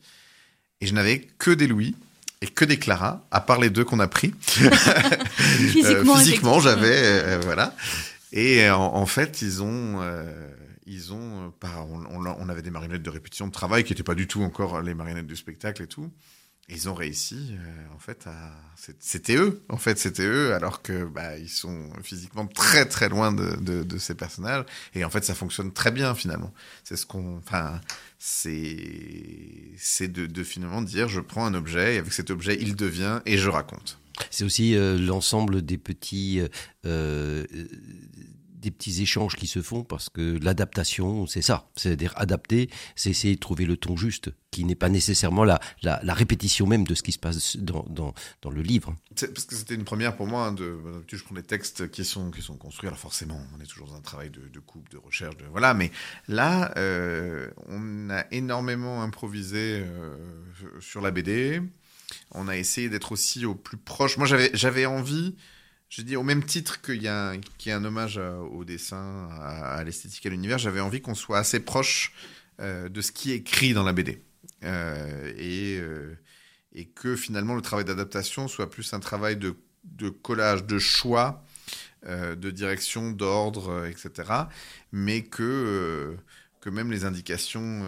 Et 0.80 0.86
je 0.86 0.94
n'avais 0.94 1.20
que 1.38 1.50
des 1.50 1.66
Louis 1.66 1.96
et 2.42 2.46
que 2.46 2.64
des 2.64 2.78
Clara, 2.78 3.26
à 3.30 3.40
part 3.40 3.58
les 3.60 3.70
deux 3.70 3.84
qu'on 3.84 3.98
a 3.98 4.06
pris. 4.08 4.34
Physiquement, 6.16 6.58
Euh, 6.58 6.60
j'avais, 6.60 7.00
euh, 7.02 7.40
voilà. 7.42 7.74
Et 8.32 8.64
euh, 8.64 8.76
en, 8.76 8.94
en 8.94 9.06
fait, 9.06 9.40
ils 9.42 9.62
ont, 9.62 10.00
euh, 10.02 10.48
ils 10.86 11.12
ont, 11.12 11.52
euh, 11.64 11.66
on, 12.10 12.26
on 12.26 12.48
avait 12.48 12.62
des 12.62 12.70
marionnettes 12.70 13.02
de 13.02 13.10
répétition 13.10 13.46
de 13.46 13.52
travail 13.52 13.84
qui 13.84 13.92
n'étaient 13.92 14.02
pas 14.02 14.14
du 14.14 14.26
tout 14.26 14.42
encore 14.42 14.82
les 14.82 14.94
marionnettes 14.94 15.26
du 15.26 15.36
spectacle 15.36 15.82
et 15.82 15.86
tout. 15.86 16.10
Ils 16.68 16.88
ont 16.88 16.94
réussi, 16.94 17.52
euh, 17.52 17.94
en 17.94 17.98
fait, 18.00 18.26
à, 18.26 18.52
c'était 18.98 19.36
eux, 19.36 19.62
en 19.68 19.76
fait, 19.76 19.98
c'était 19.98 20.24
eux, 20.26 20.52
alors 20.52 20.82
que 20.82 21.04
bah, 21.04 21.38
ils 21.38 21.48
sont 21.48 21.90
physiquement 22.02 22.44
très 22.48 22.86
très 22.86 23.08
loin 23.08 23.32
de, 23.32 23.98
ces 23.98 24.16
personnages. 24.16 24.64
Et 24.94 25.04
en 25.04 25.10
fait, 25.10 25.24
ça 25.24 25.36
fonctionne 25.36 25.72
très 25.72 25.92
bien 25.92 26.16
finalement. 26.16 26.52
C'est 26.82 26.96
ce 26.96 27.06
qu'on, 27.06 27.36
enfin, 27.38 27.80
c'est, 28.18 28.78
c'est 29.78 30.08
de, 30.08 30.42
finalement 30.42 30.82
dire, 30.82 31.08
je 31.08 31.20
prends 31.20 31.46
un 31.46 31.54
objet 31.54 31.94
et 31.94 31.98
avec 31.98 32.12
cet 32.12 32.30
objet, 32.30 32.58
il 32.60 32.74
devient 32.74 33.20
et 33.26 33.38
je 33.38 33.48
raconte. 33.48 34.00
C'est 34.30 34.44
aussi 34.44 34.76
euh, 34.76 34.98
l'ensemble 34.98 35.62
des 35.62 35.78
petits, 35.78 36.40
euh, 36.84 37.44
des 38.66 38.72
petits 38.72 39.00
échanges 39.00 39.36
qui 39.36 39.46
se 39.46 39.62
font 39.62 39.84
parce 39.84 40.08
que 40.08 40.38
l'adaptation, 40.42 41.26
c'est 41.28 41.42
ça. 41.42 41.68
C'est-à-dire 41.76 42.12
adapter, 42.16 42.68
c'est 42.96 43.10
essayer 43.10 43.36
de 43.36 43.40
trouver 43.40 43.64
le 43.64 43.76
ton 43.76 43.96
juste, 43.96 44.30
qui 44.50 44.64
n'est 44.64 44.74
pas 44.74 44.88
nécessairement 44.88 45.44
la, 45.44 45.60
la, 45.82 46.14
répétition 46.14 46.66
même 46.66 46.84
de 46.84 46.94
ce 46.96 47.04
qui 47.04 47.12
se 47.12 47.18
passe 47.18 47.56
dans, 47.56 48.14
le 48.50 48.62
livre. 48.62 48.96
Parce 49.14 49.44
que 49.44 49.54
c'était 49.54 49.74
une 49.76 49.84
première 49.84 50.16
pour 50.16 50.26
moi. 50.26 50.46
hein, 50.46 50.52
De, 50.52 50.76
je 51.06 51.22
prends 51.22 51.36
des 51.36 51.44
textes 51.44 51.90
qui 51.92 52.04
sont, 52.04 52.32
construits. 52.58 52.88
Alors 52.88 52.98
forcément, 52.98 53.40
on 53.56 53.60
est 53.62 53.66
toujours 53.66 53.86
dans 53.86 53.94
un 53.94 54.00
travail 54.00 54.30
de, 54.30 54.60
coupe, 54.60 54.88
de 54.90 54.98
recherche, 54.98 55.36
de 55.36 55.44
voilà. 55.44 55.72
Mais 55.72 55.92
là, 56.26 56.72
euh, 56.76 57.48
on 57.68 58.10
a 58.10 58.24
énormément 58.32 59.02
improvisé 59.02 59.84
euh, 59.84 60.16
sur 60.80 61.00
la 61.00 61.12
BD. 61.12 61.62
On 62.32 62.48
a 62.48 62.56
essayé 62.56 62.88
d'être 62.88 63.12
aussi 63.12 63.46
au 63.46 63.54
plus 63.54 63.76
proche. 63.76 64.16
Moi, 64.16 64.26
j'avais 64.26 64.86
envie. 64.86 65.36
Je 65.96 66.02
dis 66.02 66.14
au 66.14 66.22
même 66.22 66.44
titre 66.44 66.82
qu'il 66.82 67.02
y 67.02 67.08
a, 67.08 67.30
un- 67.30 67.40
y 67.64 67.70
a 67.70 67.76
un 67.78 67.82
hommage 67.82 68.18
à- 68.18 68.38
au 68.38 68.66
dessin, 68.66 69.30
à, 69.40 69.76
à 69.76 69.82
l'esthétique, 69.84 70.26
à 70.26 70.28
l'univers. 70.28 70.58
J'avais 70.58 70.80
envie 70.80 71.00
qu'on 71.00 71.14
soit 71.14 71.38
assez 71.38 71.58
proche 71.58 72.12
euh, 72.60 72.90
de 72.90 73.00
ce 73.00 73.12
qui 73.12 73.32
est 73.32 73.36
écrit 73.36 73.72
dans 73.72 73.82
la 73.82 73.94
BD. 73.94 74.20
Euh, 74.62 75.32
et 75.38 75.78
euh, 75.80 76.14
et 76.74 76.84
que 76.84 77.16
finalement 77.16 77.54
le 77.54 77.62
travail 77.62 77.86
d'adaptation 77.86 78.46
soit 78.46 78.68
plus 78.68 78.92
un 78.92 79.00
travail 79.00 79.38
de, 79.38 79.54
de 79.84 80.10
collage, 80.10 80.64
de 80.66 80.78
choix, 80.78 81.42
euh, 82.04 82.34
de 82.36 82.50
direction, 82.50 83.10
d'ordre, 83.10 83.70
euh, 83.70 83.88
etc. 83.88 84.50
Mais 84.92 85.22
que, 85.22 85.42
euh, 85.42 86.16
que 86.60 86.68
même 86.68 86.90
les 86.92 87.06
indications 87.06 87.86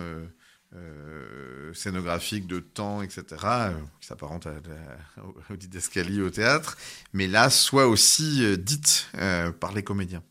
euh, 0.76 1.72
scénographiques 1.72 2.46
de 2.46 2.58
temps, 2.58 3.00
etc., 3.00 3.24
euh, 3.42 3.72
qui 4.00 4.06
s'apparentent 4.06 4.46
à 4.46 4.52
la- 4.52 5.24
au, 5.24 5.56
didascalie 5.56 6.20
au 6.20 6.28
théâtre, 6.30 6.76
mais 7.14 7.26
là 7.26 7.48
soient 7.48 7.86
aussi 7.86 8.44
euh, 8.44 8.56
dites 8.56 9.08
euh, 9.16 9.50
par 9.50 9.72
les 9.72 9.82
comédiens. 9.82 10.22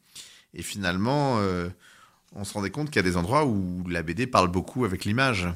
Et 0.54 0.62
finalement, 0.62 1.40
euh, 1.40 1.70
on 2.34 2.44
se 2.44 2.54
rendait 2.54 2.70
compte 2.70 2.88
qu'il 2.90 2.98
y 2.98 3.00
a 3.00 3.10
des 3.10 3.18
endroits 3.18 3.46
où 3.46 3.84
la 3.90 4.04
BD 4.04 4.28
parle 4.28 4.50
beaucoup 4.50 4.86
avec 4.86 5.06
l'image 5.06 5.48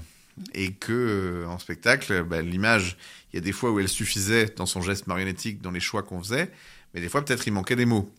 et 0.56 0.74
que 0.74 1.46
en 1.48 1.60
spectacle, 1.60 2.24
bah, 2.24 2.42
l'image, 2.42 2.98
il 3.32 3.36
y 3.36 3.40
a 3.40 3.42
des 3.42 3.52
fois 3.52 3.72
où 3.72 3.80
elle 3.80 3.90
suffisait 3.90 4.48
dans 4.56 4.66
son 4.66 4.82
geste 4.82 5.06
marionnettique, 5.06 5.62
dans 5.62 5.72
les 5.72 5.80
choix 5.80 6.02
qu'on 6.02 6.20
faisait, 6.20 6.52
mais 6.94 7.02
des 7.02 7.10
fois 7.10 7.24
peut-être 7.24 7.48
il 7.48 7.52
manquait 7.52 7.76
des 7.76 7.86
mots. 7.86 8.12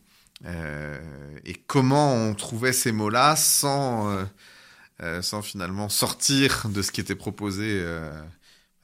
Et 1.44 1.54
comment 1.66 2.14
on 2.14 2.34
trouvait 2.34 2.72
ces 2.72 2.90
mots-là 2.92 3.36
sans, 3.36 4.26
sans 5.20 5.42
finalement 5.42 5.88
sortir 5.88 6.66
de 6.68 6.82
ce 6.82 6.92
qui 6.92 7.00
était 7.00 7.14
proposé. 7.14 7.84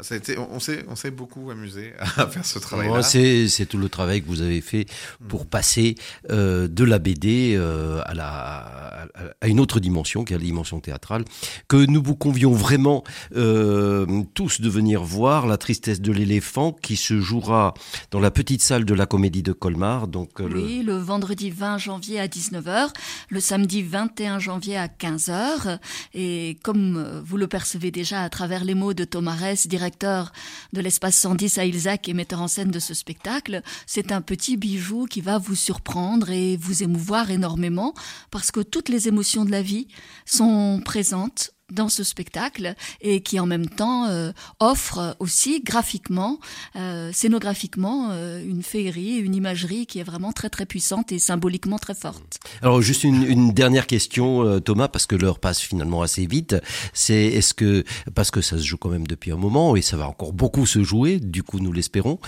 Ça 0.01 0.15
a 0.15 0.19
été, 0.19 0.39
on, 0.39 0.49
on 0.53 0.61
s'est, 0.61 0.85
on 0.89 0.95
s'est 0.95 1.11
beaucoup 1.11 1.51
amusé 1.51 1.93
à 1.99 2.27
faire 2.29 2.45
ce 2.45 2.59
travail-là. 2.59 3.03
C'est 3.03 3.67
tout 3.69 3.79
le 3.79 3.89
travail 3.89 4.23
que 4.23 4.29
vous 4.29 4.43
avez 4.43 4.61
fait 4.61 4.87
pour 5.29 5.47
passer 5.47 5.97
euh, 6.31 6.69
de 6.69 6.85
la 6.85 6.99
BD 7.01 7.55
euh, 7.57 8.01
à, 8.05 8.15
la, 8.15 8.27
à, 8.29 9.07
à 9.41 9.49
une 9.49 9.59
autre 9.59 9.81
dimension, 9.81 10.25
qui 10.25 10.35
est 10.35 10.39
la 10.39 10.45
dimension 10.45 10.79
théâtrale, 10.81 11.25
que 11.67 11.77
nous 11.77 12.01
vous 12.03 12.15
convions 12.15 12.53
vraiment 12.53 13.03
euh, 13.37 14.07
tous 14.35 14.61
de 14.61 14.69
venir 14.69 15.03
voir 15.03 15.47
La 15.47 15.57
tristesse 15.57 16.01
de 16.01 16.13
l'éléphant, 16.13 16.73
qui 16.73 16.97
se 16.97 17.21
jouera 17.21 17.75
dans 18.13 18.21
la 18.21 18.31
petite 18.31 18.63
salle 18.63 18.85
de 18.85 18.95
la 18.95 19.07
Comédie 19.07 19.43
de 19.43 19.53
Colmar. 19.53 20.07
Donc, 20.07 20.41
euh, 20.41 20.49
le- 20.49 20.63
Oui, 20.63 20.83
le 20.85 20.97
vendredi 20.97 21.51
20 21.51 21.79
janvier 21.79 22.21
à 22.21 22.29
19h, 22.29 22.91
le 23.31 23.41
samedi 23.41 23.83
21 23.83 24.39
janvier 24.39 24.77
à 24.77 24.87
15h. 24.87 25.79
Et 26.15 26.57
comme 26.63 27.21
vous 27.25 27.37
le 27.37 27.49
percevez 27.49 27.91
déjà 27.91 28.23
à 28.23 28.29
travers 28.29 28.65
les 28.65 28.75
mots 28.75 28.95
de 28.95 29.05
Thomas 29.05 29.35
Ress, 29.35 29.67
directeur 29.67 29.88
de 29.91 30.81
l'espace 30.81 31.17
110 31.17 31.59
à 31.59 31.65
Ilzac 31.65 32.09
et 32.09 32.15
metteur 32.15 32.43
en 32.43 32.49
scène 32.49 32.71
de 32.71 32.79
ce 32.79 32.95
spectacle, 32.95 33.63
c'est 33.87 34.13
un 34.13 34.21
petit 34.21 34.57
bijou 34.57 35.07
qui 35.07 35.21
va 35.21 35.39
vous 35.39 35.55
surprendre 35.55 36.31
et 36.31 36.57
vous 36.57 36.83
émouvoir 36.83 37.31
énormément 37.31 37.95
parce 38.31 38.51
que 38.51 38.61
toutes 38.61 38.89
les 38.89 39.09
émotions 39.09 39.45
de 39.45 39.51
la 39.51 39.63
vie 39.63 39.89
sont 40.25 40.81
présentes 40.85 41.53
dans 41.73 41.89
ce 41.89 42.03
spectacle 42.03 42.75
et 43.01 43.21
qui 43.21 43.39
en 43.39 43.47
même 43.47 43.69
temps 43.69 44.07
euh, 44.07 44.33
offre 44.59 45.17
aussi 45.19 45.61
graphiquement, 45.63 46.39
euh, 46.77 47.11
scénographiquement, 47.13 48.09
euh, 48.11 48.43
une 48.45 48.63
féerie, 48.63 49.17
une 49.17 49.35
imagerie 49.35 49.87
qui 49.87 49.99
est 49.99 50.03
vraiment 50.05 50.33
très 50.33 50.49
très 50.49 50.67
puissante 50.67 51.13
et 51.13 51.19
symboliquement 51.19 51.79
très 51.79 51.95
forte. 51.95 52.39
Alors 52.63 52.81
juste 52.81 53.05
une, 53.05 53.23
une 53.23 53.53
dernière 53.53 53.87
question, 53.87 54.61
Thomas, 54.61 54.89
parce 54.89 55.07
que 55.07 55.15
l'heure 55.15 55.39
passe 55.41 55.61
finalement 55.61 56.03
assez 56.03 56.27
vite. 56.27 56.57
C'est 56.95 57.27
est-ce 57.27 57.55
que 57.55 57.85
parce 58.15 58.31
que 58.31 58.41
ça 58.41 58.57
se 58.57 58.63
joue 58.63 58.77
quand 58.79 58.89
même 58.91 59.07
depuis 59.07 59.31
un 59.33 59.37
moment 59.37 59.77
et 59.77 59.83
ça 59.83 59.97
va 59.97 60.09
encore 60.09 60.33
beaucoup 60.33 60.67
se 60.67 60.83
jouer, 60.83 61.21
du 61.21 61.43
coup 61.43 61.59
nous 61.61 61.73
l'espérons. 61.73 62.19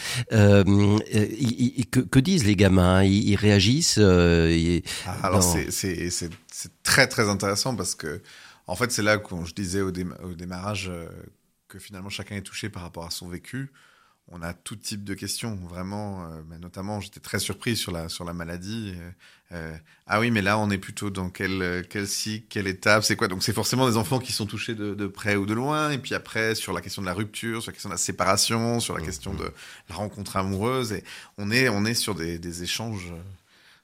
Que, 1.91 2.01
que 2.01 2.19
disent 2.19 2.45
les 2.45 2.57
gamins? 2.57 3.03
Ils, 3.05 3.29
ils 3.31 3.37
réagissent 3.37 3.97
ils- 3.97 4.83
Alors 5.23 5.41
dans- 5.41 5.55
c'est 5.71 6.83
très 6.83 7.07
très 7.07 7.29
intéressant 7.29 7.75
parce 7.75 7.95
que 7.95 8.21
en 8.71 8.77
fait 8.77 8.91
c'est 8.93 9.03
là 9.03 9.19
que 9.19 9.35
je 9.45 9.55
disais 9.55 9.81
au, 9.83 9.91
déma- 9.93 10.21
au 10.23 10.35
démarrage 10.35 10.89
euh, 10.89 11.09
que 11.69 11.79
finalement 11.79 12.11
chacun 12.11 12.37
est 12.37 12.43
touché 12.43 12.69
par 12.71 12.83
rapport 12.83 13.05
à 13.07 13.11
son 13.11 13.29
vécu. 13.29 13.71
On 14.33 14.43
a 14.43 14.55
tout 14.55 14.77
type 14.77 15.03
de 15.03 15.15
questions, 15.15 15.57
vraiment. 15.69 16.25
euh, 16.31 16.43
bah, 16.49 16.57
notamment, 16.59 17.01
j'étais 17.01 17.19
très 17.21 17.41
surpris 17.41 17.77
sur 17.77 17.91
la 17.93 18.09
sur 18.09 18.25
la 18.25 18.33
maladie. 18.33 18.95
euh, 19.53 19.77
ah 20.07 20.21
oui, 20.21 20.31
mais 20.31 20.41
là, 20.43 20.57
on 20.59 20.71
est 20.71 20.79
plutôt 20.79 21.11
dans 21.11 21.31
quel 21.31 21.85
quel 21.91 22.07
cycle, 22.07 22.47
quelle 22.49 22.69
étape, 22.69 23.03
c'est 23.03 23.17
quoi? 23.17 23.27
Donc 23.29 23.43
c'est 23.43 23.53
forcément 23.53 23.89
des 23.91 23.97
enfants 23.97 24.21
qui 24.21 24.33
sont 24.33 24.47
touchés 24.47 24.77
de, 24.77 24.95
de 24.95 25.07
près 25.09 25.35
ou 25.37 25.47
de 25.47 25.55
loin. 25.55 25.91
Et 25.91 25.99
puis 25.99 26.15
après, 26.15 26.55
sur 26.55 26.73
la 26.73 26.81
question 26.81 27.03
de 27.03 27.07
la 27.07 27.15
rupture, 27.15 27.61
sur 27.63 27.71
la 27.71 27.75
question 27.75 27.89
de 27.89 27.95
la 27.95 27.99
séparation, 27.99 28.79
sur 28.81 28.95
la 28.95 29.03
question 29.03 29.35
de 29.35 29.53
la 29.89 29.95
rencontre 29.97 30.37
amoureuse. 30.37 30.93
Et 30.93 31.03
on 31.39 31.51
est 31.51 31.69
on 31.69 31.85
est 31.85 31.95
sur 31.95 32.15
des, 32.15 32.39
des 32.39 32.63
échanges 32.63 33.13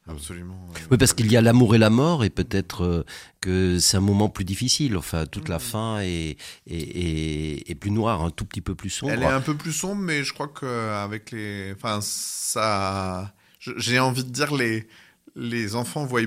absolument. 0.08 0.56
euh, 0.76 0.80
Oui, 0.90 0.96
parce 0.98 1.12
qu'il 1.12 1.30
y 1.30 1.36
a 1.36 1.40
l'amour 1.40 1.74
et 1.74 1.78
la 1.78 1.90
mort, 1.90 2.24
et 2.24 2.30
peut-être 2.30 2.82
euh, 2.84 3.04
que 3.40 3.78
c'est 3.78 3.96
un 3.96 4.00
moment 4.00 4.28
plus 4.28 4.44
difficile. 4.44 4.96
Enfin, 4.96 5.26
toute 5.26 5.48
la 5.48 5.58
fin 5.58 6.00
est, 6.00 6.36
est, 6.66 6.76
est, 6.76 7.70
est 7.70 7.74
plus 7.74 7.90
noire, 7.90 8.22
un 8.22 8.30
tout 8.30 8.44
petit 8.44 8.60
peu 8.60 8.74
plus 8.74 8.90
sombre. 8.90 9.12
Elle 9.12 9.22
est 9.22 9.26
un 9.26 9.40
peu 9.40 9.54
plus 9.54 9.72
sombre, 9.72 10.02
mais 10.02 10.24
je 10.24 10.32
crois 10.32 10.48
qu'avec 10.48 11.30
les. 11.30 11.72
Enfin, 11.76 12.00
ça. 12.02 13.32
J'ai 13.60 13.98
envie 13.98 14.22
de 14.24 14.30
dire, 14.30 14.54
les, 14.54 14.86
les 15.34 15.74
enfants 15.74 16.04
voient 16.06 16.20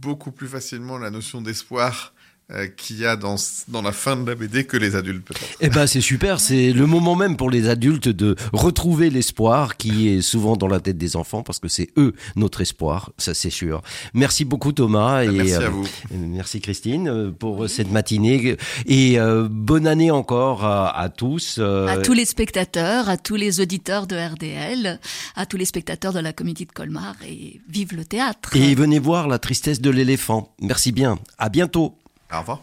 beaucoup 0.00 0.32
plus 0.32 0.48
facilement 0.48 0.96
la 0.98 1.10
notion 1.10 1.42
d'espoir 1.42 2.14
euh, 2.52 2.68
qu'il 2.68 2.98
y 2.98 3.06
a 3.06 3.16
dans, 3.16 3.36
dans 3.68 3.82
la 3.82 3.92
fin 3.92 4.16
de 4.16 4.28
la 4.28 4.34
BD 4.36 4.64
que 4.64 4.76
les 4.76 4.94
adultes 4.94 5.24
peut-être. 5.26 5.56
Eh 5.60 5.68
ben 5.68 5.86
c'est 5.86 6.00
super, 6.00 6.38
c'est 6.40 6.72
le 6.72 6.86
moment 6.86 7.16
même 7.16 7.36
pour 7.36 7.50
les 7.50 7.68
adultes 7.68 8.08
de 8.08 8.36
retrouver 8.52 9.10
l'espoir 9.10 9.76
qui 9.76 10.08
est 10.08 10.22
souvent 10.22 10.56
dans 10.56 10.68
la 10.68 10.78
tête 10.80 10.96
des 10.98 11.16
enfants 11.16 11.42
parce 11.42 11.58
que 11.58 11.68
c'est 11.68 11.88
eux 11.96 12.14
notre 12.36 12.60
espoir, 12.60 13.10
ça 13.18 13.34
c'est 13.34 13.50
sûr. 13.50 13.82
Merci 14.14 14.44
beaucoup 14.44 14.72
Thomas 14.72 15.22
et 15.24 15.28
Merci 15.28 15.54
à 15.54 15.60
euh, 15.62 15.68
vous. 15.70 15.86
merci 16.12 16.60
Christine 16.60 17.08
euh, 17.08 17.30
pour 17.32 17.68
cette 17.68 17.90
matinée 17.90 18.56
et 18.86 19.18
euh, 19.18 19.48
bonne 19.50 19.86
année 19.86 20.10
encore 20.10 20.64
à, 20.64 20.96
à 20.96 21.08
tous. 21.08 21.56
euh, 21.58 21.86
À 21.88 21.96
tous 21.98 22.12
les 22.12 22.24
spectateurs, 22.24 23.08
à 23.08 23.16
tous 23.16 23.34
les 23.36 23.60
auditeurs 23.60 24.06
de 24.06 24.16
RDL, 24.16 25.00
à 25.34 25.46
tous 25.46 25.56
les 25.56 25.64
spectateurs 25.64 26.12
de 26.12 26.20
la 26.20 26.32
comédie 26.32 26.66
de 26.66 26.72
Colmar 26.72 27.16
et 27.28 27.60
vive 27.68 27.94
le 27.96 28.04
théâtre. 28.04 28.54
et 28.56 28.74
venez 28.74 28.98
voir 29.00 29.26
la 29.26 29.38
tristesse 29.38 29.80
de 29.80 29.90
l'éléphant. 29.90 30.54
Merci 30.60 30.92
bien. 30.92 31.18
À 31.38 31.48
bientôt. 31.48 31.96
Calvo. 32.36 32.60